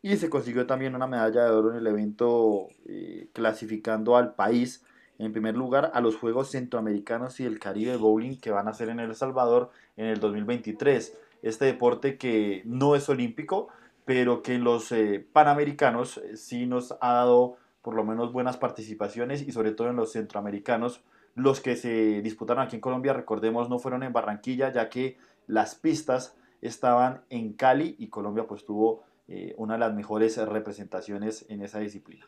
y 0.02 0.16
se 0.16 0.28
consiguió 0.28 0.66
también 0.66 0.96
una 0.96 1.06
medalla 1.06 1.44
de 1.44 1.50
oro 1.50 1.70
en 1.70 1.76
el 1.76 1.86
evento 1.86 2.68
eh, 2.86 3.28
clasificando 3.32 4.16
al 4.16 4.34
país 4.34 4.84
en 5.18 5.32
primer 5.32 5.56
lugar 5.56 5.92
a 5.94 6.00
los 6.00 6.16
Juegos 6.16 6.50
Centroamericanos 6.50 7.38
y 7.38 7.44
del 7.44 7.60
Caribe 7.60 7.96
Bowling 7.96 8.40
que 8.40 8.50
van 8.50 8.66
a 8.66 8.74
ser 8.74 8.88
en 8.88 8.98
El 8.98 9.14
Salvador 9.14 9.70
en 9.96 10.06
el 10.06 10.18
2023. 10.18 11.16
Este 11.42 11.64
deporte 11.66 12.18
que 12.18 12.62
no 12.64 12.96
es 12.96 13.08
olímpico, 13.08 13.68
pero 14.04 14.42
que 14.42 14.54
en 14.54 14.64
los 14.64 14.90
eh, 14.90 15.24
Panamericanos 15.32 16.18
eh, 16.18 16.36
sí 16.36 16.66
nos 16.66 16.96
ha 17.00 17.12
dado 17.12 17.56
por 17.82 17.94
lo 17.94 18.02
menos 18.04 18.32
buenas 18.32 18.56
participaciones 18.56 19.46
y 19.46 19.52
sobre 19.52 19.70
todo 19.70 19.88
en 19.88 19.96
los 19.96 20.12
centroamericanos. 20.12 21.02
Los 21.36 21.60
que 21.60 21.76
se 21.76 22.20
disputaron 22.22 22.64
aquí 22.64 22.76
en 22.76 22.80
Colombia, 22.80 23.12
recordemos, 23.12 23.70
no 23.70 23.78
fueron 23.78 24.02
en 24.02 24.12
Barranquilla, 24.12 24.72
ya 24.72 24.88
que 24.88 25.16
las 25.46 25.76
pistas 25.76 26.36
estaban 26.60 27.22
en 27.30 27.52
Cali 27.52 27.94
y 27.98 28.08
Colombia 28.08 28.46
pues 28.46 28.64
tuvo 28.64 29.04
eh, 29.28 29.54
una 29.56 29.74
de 29.74 29.80
las 29.80 29.94
mejores 29.94 30.36
representaciones 30.36 31.46
en 31.48 31.62
esa 31.62 31.78
disciplina. 31.78 32.26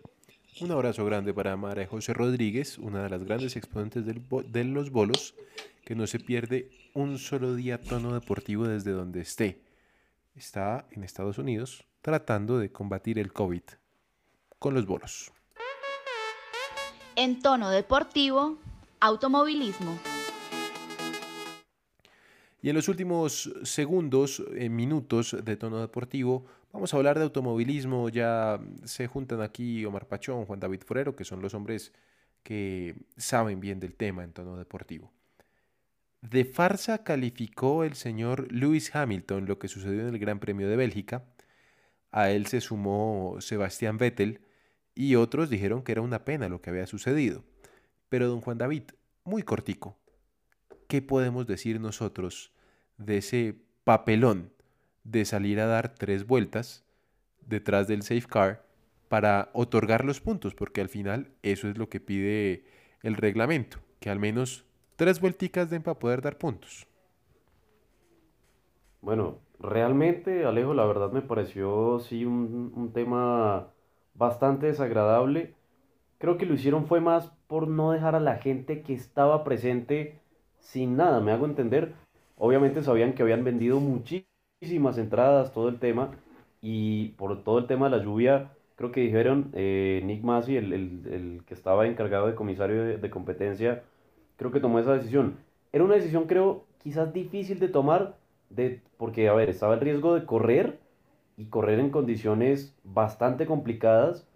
Un 0.61 0.71
abrazo 0.71 1.05
grande 1.05 1.35
para 1.35 1.57
María 1.57 1.87
José 1.87 2.15
Rodríguez, 2.15 2.79
una 2.79 3.03
de 3.03 3.11
las 3.11 3.25
grandes 3.25 3.57
exponentes 3.57 4.07
del 4.07 4.23
de 4.47 4.65
los 4.65 4.91
bolos, 4.91 5.35
que 5.85 5.97
no 5.97 6.07
se 6.07 6.21
pierde 6.21 6.71
un 6.95 7.19
solo 7.19 7.55
día 7.55 7.81
tono 7.81 8.15
deportivo 8.15 8.67
desde 8.69 8.93
donde 8.93 9.21
esté. 9.21 9.61
Está 10.37 10.87
en 10.93 11.03
Estados 11.03 11.39
Unidos 11.39 11.85
tratando 12.03 12.59
de 12.59 12.71
combatir 12.71 13.19
el 13.19 13.33
COVID 13.33 13.63
con 14.59 14.75
los 14.75 14.87
bolos. 14.87 15.33
En 17.17 17.41
tono 17.41 17.71
deportivo, 17.71 18.59
automovilismo. 19.01 19.99
Y 22.65 22.71
en 22.71 22.77
los 22.77 22.89
últimos 22.89 23.53
segundos, 23.63 24.43
eh, 24.55 24.71
minutos 24.71 25.37
de 25.45 25.55
tono 25.59 25.83
deportivo, 25.83 26.47
vamos 26.73 26.95
a 26.95 26.97
hablar 26.97 27.19
de 27.19 27.25
automovilismo. 27.25 28.09
Ya 28.09 28.59
se 28.85 29.07
juntan 29.07 29.43
aquí 29.43 29.85
Omar 29.85 30.09
Pachón, 30.09 30.47
Juan 30.47 30.61
David 30.61 30.81
Forero, 30.81 31.15
que 31.15 31.27
son 31.27 31.43
los 31.43 31.53
hombres 31.53 31.93
que 32.43 32.97
saben 33.19 33.61
bien 33.61 33.81
del 33.81 33.95
tema 33.95 34.25
en 34.25 34.33
tono 34.33 34.57
deportivo. 34.57 35.13
De 36.23 36.47
farsa 36.47 37.05
calificó 37.05 37.85
el 37.85 37.97
señor 37.97 38.51
Lewis 38.51 38.97
Hamilton 38.97 39.45
lo 39.45 39.59
que 39.59 39.69
sucedió 39.69 40.01
en 40.01 40.15
el 40.15 40.19
Gran 40.19 40.41
Premio 40.41 40.67
de 40.67 40.77
Bélgica. 40.77 41.27
A 42.13 42.31
él 42.31 42.47
se 42.47 42.63
sumó 42.63 43.37
Sebastián 43.41 43.99
Vettel 43.99 44.41
y 44.95 45.17
otros 45.17 45.51
dijeron 45.51 45.83
que 45.83 45.93
era 45.93 46.01
una 46.01 46.25
pena 46.25 46.49
lo 46.49 46.63
que 46.63 46.71
había 46.71 46.87
sucedido. 46.87 47.45
Pero 48.09 48.27
don 48.27 48.41
Juan 48.41 48.57
David, 48.57 48.85
muy 49.23 49.43
cortico, 49.43 49.99
¿qué 50.89 51.03
podemos 51.03 51.47
decir 51.47 51.79
nosotros 51.79 52.54
de 52.99 53.19
ese 53.19 53.57
papelón 53.85 54.51
de 55.05 55.25
salir 55.25 55.61
a 55.61 55.67
dar 55.67 55.95
tres 55.95 56.27
vueltas 56.27 56.85
detrás 57.47 57.87
del 57.89 58.03
safe 58.03 58.27
car 58.27 58.65
para 59.09 59.51
otorgar 59.53 60.05
los 60.05 60.21
puntos, 60.21 60.55
porque 60.55 60.81
al 60.81 60.89
final 60.89 61.31
eso 61.43 61.69
es 61.69 61.79
lo 61.79 61.89
que 61.89 62.01
pide 62.01 62.65
el 63.03 63.15
reglamento, 63.15 63.79
que 64.01 64.11
al 64.11 64.19
menos 64.19 64.65
tres 64.97 65.21
vuelticas 65.21 65.71
den 65.71 65.83
para 65.83 65.99
poder 65.99 66.23
dar 66.23 66.39
puntos. 66.39 66.87
Bueno, 69.03 69.39
realmente, 69.61 70.47
Alejo, 70.47 70.73
la 70.73 70.87
verdad 70.87 71.13
me 71.13 71.21
pareció 71.21 72.01
sí 72.01 72.25
un, 72.25 72.73
un 72.75 72.93
tema 72.93 73.69
bastante 74.15 74.67
desagradable. 74.67 75.55
Creo 76.19 76.39
que 76.39 76.47
lo 76.47 76.55
hicieron 76.55 76.87
fue 76.87 77.01
más 77.01 77.31
por 77.47 77.69
no 77.69 77.93
dejar 77.93 78.15
a 78.15 78.21
la 78.21 78.39
gente 78.39 78.83
que 78.83 78.95
estaba 78.95 79.45
presente 79.45 80.19
sin 80.59 80.97
nada, 80.97 81.21
me 81.21 81.33
hago 81.33 81.45
entender. 81.45 81.95
Obviamente 82.37 82.83
sabían 82.83 83.15
que 83.15 83.23
habían 83.23 83.45
vendido 83.45 83.81
muchísimas 83.81 84.99
entradas, 84.99 85.53
todo 85.53 85.69
el 85.69 85.79
tema, 85.79 86.11
y 86.61 87.09
por 87.11 87.43
todo 87.45 87.59
el 87.59 87.67
tema 87.67 87.89
de 87.91 87.97
la 87.99 88.03
lluvia, 88.05 88.51
creo 88.77 88.91
que 88.93 89.01
dijeron 89.03 89.51
eh, 89.55 90.03
Nick 90.05 90.23
Massey, 90.25 90.57
el, 90.57 90.73
el- 90.73 91.07
el 91.13 91.45
que 91.47 91.55
estaba 91.55 91.87
encargado 91.87 92.27
de 92.27 92.35
comisario 92.35 92.99
de, 92.99 93.11
competencia, 93.11 93.83
creo 94.37 94.51
que 94.51 94.61
tomó 94.61 94.79
esa 94.79 94.95
decisión. 94.95 95.37
Era 95.73 95.85
una 95.85 95.95
decisión, 95.95 96.25
creo, 96.27 96.65
quizás 96.83 97.13
difícil 97.13 97.59
de 97.61 97.69
tomar, 97.69 98.17
de, 98.51 98.81
porque, 98.97 99.29
a 99.29 99.35
ver, 99.35 99.51
estaba 99.51 99.75
el 99.75 99.81
riesgo 99.81 100.15
de 100.15 100.25
correr 100.27 100.79
y 101.37 101.47
correr 101.47 101.81
en 101.81 101.91
condiciones 101.91 102.75
bastante 102.85 103.47
complicadas, 103.47 104.27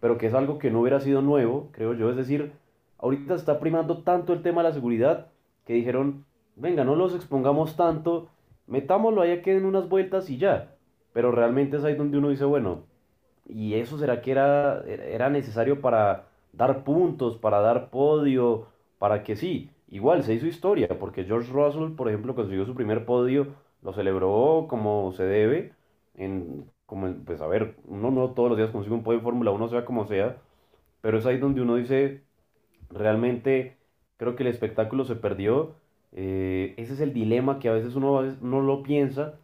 pero 0.00 0.18
que 0.18 0.26
es 0.26 0.34
algo 0.34 0.58
que 0.58 0.70
no 0.70 0.80
hubiera 0.80 1.00
sido 1.00 1.22
nuevo, 1.22 1.68
creo 1.72 1.94
yo. 1.94 2.10
Es 2.10 2.16
decir, 2.16 2.52
ahorita 2.98 3.34
se 3.34 3.40
está 3.40 3.60
primando 3.60 4.02
tanto 4.02 4.32
el 4.32 4.42
tema 4.42 4.62
de 4.62 4.68
la 4.68 4.74
seguridad 4.74 5.28
que 5.66 5.74
dijeron, 5.74 6.24
venga, 6.56 6.84
no 6.84 6.96
los 6.96 7.14
expongamos 7.14 7.76
tanto, 7.76 8.28
metámoslo 8.66 9.22
ahí 9.22 9.32
a 9.32 9.42
que 9.42 9.54
den 9.54 9.64
unas 9.64 9.88
vueltas 9.88 10.30
y 10.30 10.38
ya. 10.38 10.76
Pero 11.12 11.32
realmente 11.32 11.76
es 11.78 11.84
ahí 11.84 11.94
donde 11.96 12.18
uno 12.18 12.28
dice, 12.30 12.44
bueno, 12.44 12.84
¿y 13.48 13.74
eso 13.74 13.98
será 13.98 14.22
que 14.22 14.32
era, 14.32 14.82
era 14.86 15.30
necesario 15.30 15.80
para 15.80 16.28
dar 16.52 16.84
puntos, 16.84 17.36
para 17.38 17.60
dar 17.60 17.90
podio, 17.90 18.68
para 18.98 19.22
que 19.24 19.36
sí? 19.36 19.70
Igual 19.88 20.22
se 20.24 20.34
hizo 20.34 20.46
historia, 20.46 20.88
porque 20.98 21.24
George 21.24 21.52
Russell, 21.52 21.92
por 21.96 22.08
ejemplo, 22.08 22.34
consiguió 22.34 22.64
su 22.66 22.74
primer 22.74 23.04
podio, 23.06 23.48
lo 23.82 23.92
celebró 23.92 24.66
como 24.68 25.12
se 25.12 25.24
debe, 25.24 25.74
en, 26.14 26.70
como, 26.86 27.12
pues 27.24 27.40
a 27.40 27.46
ver, 27.48 27.76
uno 27.86 28.10
no 28.10 28.30
todos 28.34 28.50
los 28.50 28.58
días 28.58 28.70
consigue 28.70 28.94
un 28.94 29.02
podio 29.02 29.18
en 29.18 29.24
Fórmula 29.24 29.50
1, 29.50 29.68
sea 29.68 29.84
como 29.84 30.06
sea, 30.06 30.36
pero 31.00 31.18
es 31.18 31.26
ahí 31.26 31.38
donde 31.38 31.62
uno 31.62 31.76
dice, 31.76 32.24
realmente 32.90 33.78
creo 34.16 34.36
que 34.36 34.42
el 34.42 34.48
espectáculo 34.50 35.04
se 35.04 35.16
perdió. 35.16 35.76
Eh, 36.12 36.74
ese 36.76 36.94
es 36.94 37.00
el 37.00 37.12
dilema 37.12 37.58
que 37.58 37.68
a 37.68 37.72
veces 37.72 37.94
uno 37.96 38.22
no 38.40 38.60
lo 38.60 38.82
piensa, 38.82 39.38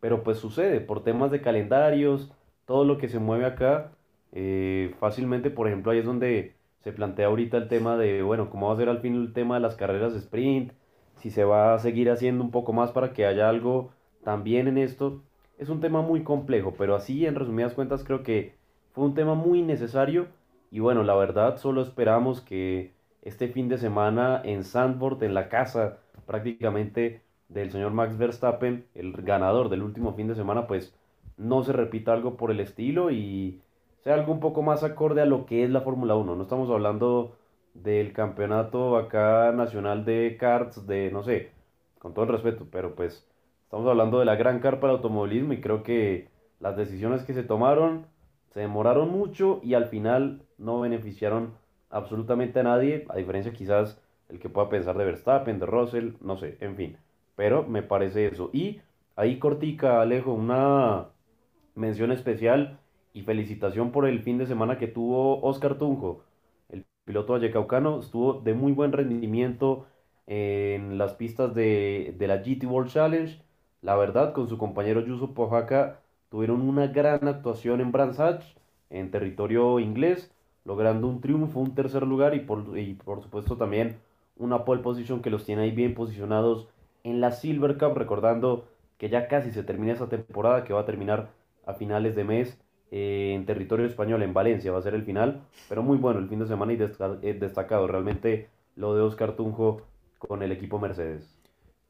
pero 0.00 0.22
pues 0.22 0.38
sucede 0.38 0.80
por 0.80 1.02
temas 1.04 1.30
de 1.30 1.40
calendarios, 1.42 2.32
todo 2.66 2.84
lo 2.84 2.98
que 2.98 3.08
se 3.08 3.18
mueve 3.18 3.46
acá. 3.46 3.92
eh, 4.32 4.94
fácilmente, 5.00 5.50
por 5.50 5.66
ejemplo, 5.66 5.92
ahí 5.92 5.98
es 5.98 6.04
donde 6.06 6.54
se 6.80 6.92
plantea 6.92 7.26
ahorita 7.26 7.56
el 7.56 7.68
tema 7.68 7.96
de, 7.96 8.22
bueno, 8.22 8.48
cómo 8.50 8.68
va 8.68 8.74
a 8.74 8.76
ser 8.76 8.88
al 8.88 9.00
fin 9.00 9.14
el 9.16 9.32
tema 9.32 9.56
de 9.56 9.60
las 9.60 9.76
carreras 9.76 10.12
de 10.12 10.20
sprint, 10.20 10.72
si 11.16 11.30
se 11.30 11.44
va 11.44 11.74
a 11.74 11.78
seguir 11.78 12.10
haciendo 12.10 12.42
un 12.44 12.50
poco 12.50 12.72
más 12.72 12.92
para 12.92 13.12
que 13.12 13.26
haya 13.26 13.48
algo 13.48 13.92
también 14.24 14.68
en 14.68 14.78
esto. 14.78 15.22
Es 15.58 15.68
un 15.68 15.80
tema 15.80 16.00
muy 16.02 16.22
complejo, 16.22 16.74
pero 16.78 16.94
así 16.94 17.26
en 17.26 17.34
resumidas 17.34 17.74
cuentas 17.74 18.04
creo 18.04 18.22
que 18.22 18.54
fue 18.92 19.04
un 19.04 19.14
tema 19.14 19.34
muy 19.34 19.62
necesario 19.62 20.28
y 20.70 20.80
bueno, 20.80 21.02
la 21.02 21.14
verdad 21.14 21.58
solo 21.58 21.82
esperamos 21.82 22.40
que 22.40 22.92
este 23.22 23.48
fin 23.48 23.68
de 23.68 23.76
semana 23.78 24.40
en 24.44 24.64
Zandvoort, 24.64 25.22
en 25.22 25.34
la 25.34 25.48
casa 25.48 25.98
prácticamente 26.30 27.22
del 27.48 27.72
señor 27.72 27.90
Max 27.90 28.16
Verstappen, 28.16 28.86
el 28.94 29.10
ganador 29.22 29.68
del 29.68 29.82
último 29.82 30.14
fin 30.14 30.28
de 30.28 30.36
semana, 30.36 30.68
pues 30.68 30.94
no 31.36 31.64
se 31.64 31.72
repita 31.72 32.12
algo 32.12 32.36
por 32.36 32.52
el 32.52 32.60
estilo 32.60 33.10
y 33.10 33.60
sea 34.04 34.14
algo 34.14 34.32
un 34.32 34.38
poco 34.38 34.62
más 34.62 34.84
acorde 34.84 35.22
a 35.22 35.26
lo 35.26 35.44
que 35.44 35.64
es 35.64 35.70
la 35.70 35.80
Fórmula 35.80 36.14
1. 36.14 36.36
No 36.36 36.42
estamos 36.44 36.70
hablando 36.70 37.36
del 37.74 38.12
campeonato 38.12 38.96
acá 38.96 39.50
nacional 39.50 40.04
de 40.04 40.36
karts, 40.38 40.86
de 40.86 41.10
no 41.10 41.24
sé, 41.24 41.50
con 41.98 42.14
todo 42.14 42.26
el 42.26 42.30
respeto, 42.30 42.64
pero 42.70 42.94
pues 42.94 43.28
estamos 43.64 43.88
hablando 43.88 44.20
de 44.20 44.24
la 44.26 44.36
gran 44.36 44.60
carpa 44.60 44.86
del 44.86 44.98
automovilismo 44.98 45.52
y 45.52 45.60
creo 45.60 45.82
que 45.82 46.28
las 46.60 46.76
decisiones 46.76 47.24
que 47.24 47.34
se 47.34 47.42
tomaron 47.42 48.06
se 48.50 48.60
demoraron 48.60 49.10
mucho 49.10 49.58
y 49.64 49.74
al 49.74 49.86
final 49.86 50.42
no 50.58 50.78
beneficiaron 50.78 51.54
absolutamente 51.90 52.60
a 52.60 52.62
nadie, 52.62 53.04
a 53.08 53.16
diferencia 53.16 53.52
quizás 53.52 54.00
el 54.30 54.38
que 54.38 54.48
pueda 54.48 54.68
pensar 54.68 54.96
de 54.98 55.04
Verstappen, 55.04 55.58
de 55.58 55.66
Russell, 55.66 56.12
no 56.20 56.36
sé, 56.36 56.56
en 56.60 56.76
fin. 56.76 56.96
Pero 57.36 57.64
me 57.66 57.82
parece 57.82 58.26
eso. 58.26 58.50
Y 58.52 58.80
ahí 59.16 59.38
cortica, 59.38 60.00
Alejo, 60.02 60.32
una 60.32 61.08
mención 61.74 62.12
especial 62.12 62.80
y 63.12 63.22
felicitación 63.22 63.92
por 63.92 64.06
el 64.06 64.20
fin 64.22 64.38
de 64.38 64.46
semana 64.46 64.78
que 64.78 64.86
tuvo 64.88 65.40
Oscar 65.42 65.78
Tunjo, 65.78 66.24
el 66.68 66.86
piloto 67.04 67.32
vallecaucano, 67.34 68.00
estuvo 68.00 68.34
de 68.34 68.54
muy 68.54 68.72
buen 68.72 68.92
rendimiento 68.92 69.86
en 70.26 70.98
las 70.98 71.14
pistas 71.14 71.54
de, 71.54 72.14
de 72.18 72.28
la 72.28 72.38
GT 72.38 72.66
World 72.66 72.90
Challenge. 72.90 73.42
La 73.82 73.96
verdad, 73.96 74.32
con 74.32 74.48
su 74.48 74.58
compañero 74.58 75.00
Yusup 75.04 75.34
Pojaca 75.34 76.00
tuvieron 76.28 76.62
una 76.62 76.86
gran 76.88 77.26
actuación 77.28 77.80
en 77.80 77.92
Brands 77.92 78.20
Hatch, 78.20 78.44
en 78.90 79.10
territorio 79.10 79.80
inglés, 79.80 80.32
logrando 80.64 81.08
un 81.08 81.20
triunfo, 81.20 81.60
un 81.60 81.74
tercer 81.74 82.06
lugar 82.06 82.34
y 82.34 82.40
por, 82.40 82.78
y 82.78 82.94
por 82.94 83.22
supuesto 83.22 83.56
también 83.56 83.98
una 84.40 84.64
pole 84.64 84.82
position 84.82 85.22
que 85.22 85.30
los 85.30 85.44
tiene 85.44 85.62
ahí 85.62 85.70
bien 85.70 85.94
posicionados 85.94 86.68
en 87.04 87.20
la 87.20 87.30
Silver 87.30 87.78
Cup, 87.78 87.96
recordando 87.96 88.66
que 88.98 89.08
ya 89.08 89.28
casi 89.28 89.52
se 89.52 89.62
termina 89.62 89.92
esa 89.92 90.08
temporada 90.08 90.64
que 90.64 90.72
va 90.72 90.80
a 90.80 90.84
terminar 90.86 91.30
a 91.66 91.74
finales 91.74 92.16
de 92.16 92.24
mes 92.24 92.58
eh, 92.90 93.32
en 93.34 93.46
territorio 93.46 93.86
español, 93.86 94.22
en 94.22 94.34
Valencia, 94.34 94.72
va 94.72 94.78
a 94.78 94.82
ser 94.82 94.94
el 94.94 95.04
final, 95.04 95.42
pero 95.68 95.82
muy 95.82 95.98
bueno 95.98 96.18
el 96.18 96.28
fin 96.28 96.40
de 96.40 96.46
semana 96.46 96.72
y 96.72 96.76
eh, 96.76 97.34
destacado 97.34 97.86
realmente 97.86 98.48
lo 98.76 98.94
de 98.94 99.02
Oscar 99.02 99.36
Tunjo 99.36 99.82
con 100.18 100.42
el 100.42 100.52
equipo 100.52 100.78
Mercedes. 100.78 101.36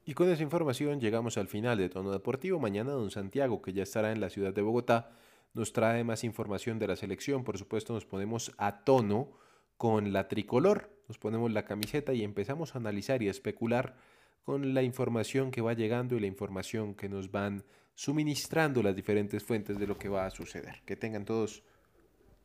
Y 0.04 0.14
con 0.14 0.28
esa 0.28 0.42
información 0.42 1.00
llegamos 1.00 1.38
al 1.38 1.46
final 1.46 1.78
de 1.78 1.88
Tono 1.88 2.10
Deportivo. 2.10 2.58
Mañana 2.58 2.92
don 2.92 3.10
Santiago, 3.10 3.62
que 3.62 3.72
ya 3.72 3.82
estará 3.82 4.12
en 4.12 4.20
la 4.20 4.30
ciudad 4.30 4.52
de 4.52 4.62
Bogotá, 4.62 5.10
nos 5.54 5.72
trae 5.72 6.04
más 6.04 6.24
información 6.24 6.78
de 6.78 6.88
la 6.88 6.96
selección. 6.96 7.44
Por 7.44 7.58
supuesto, 7.58 7.92
nos 7.92 8.06
ponemos 8.06 8.52
a 8.58 8.84
tono 8.84 9.28
con 9.76 10.12
la 10.12 10.28
tricolor, 10.28 10.90
nos 11.10 11.18
ponemos 11.18 11.50
la 11.50 11.64
camiseta 11.64 12.14
y 12.14 12.22
empezamos 12.22 12.72
a 12.72 12.78
analizar 12.78 13.20
y 13.20 13.26
a 13.26 13.32
especular 13.32 13.96
con 14.44 14.74
la 14.74 14.84
información 14.84 15.50
que 15.50 15.60
va 15.60 15.72
llegando 15.72 16.14
y 16.14 16.20
la 16.20 16.28
información 16.28 16.94
que 16.94 17.08
nos 17.08 17.32
van 17.32 17.64
suministrando 17.96 18.80
las 18.80 18.94
diferentes 18.94 19.42
fuentes 19.42 19.76
de 19.76 19.88
lo 19.88 19.98
que 19.98 20.08
va 20.08 20.26
a 20.26 20.30
suceder. 20.30 20.82
Que 20.86 20.94
tengan 20.94 21.24
todos 21.24 21.64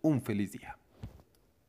un 0.01 0.19
feliz 0.19 0.51
día. 0.51 0.79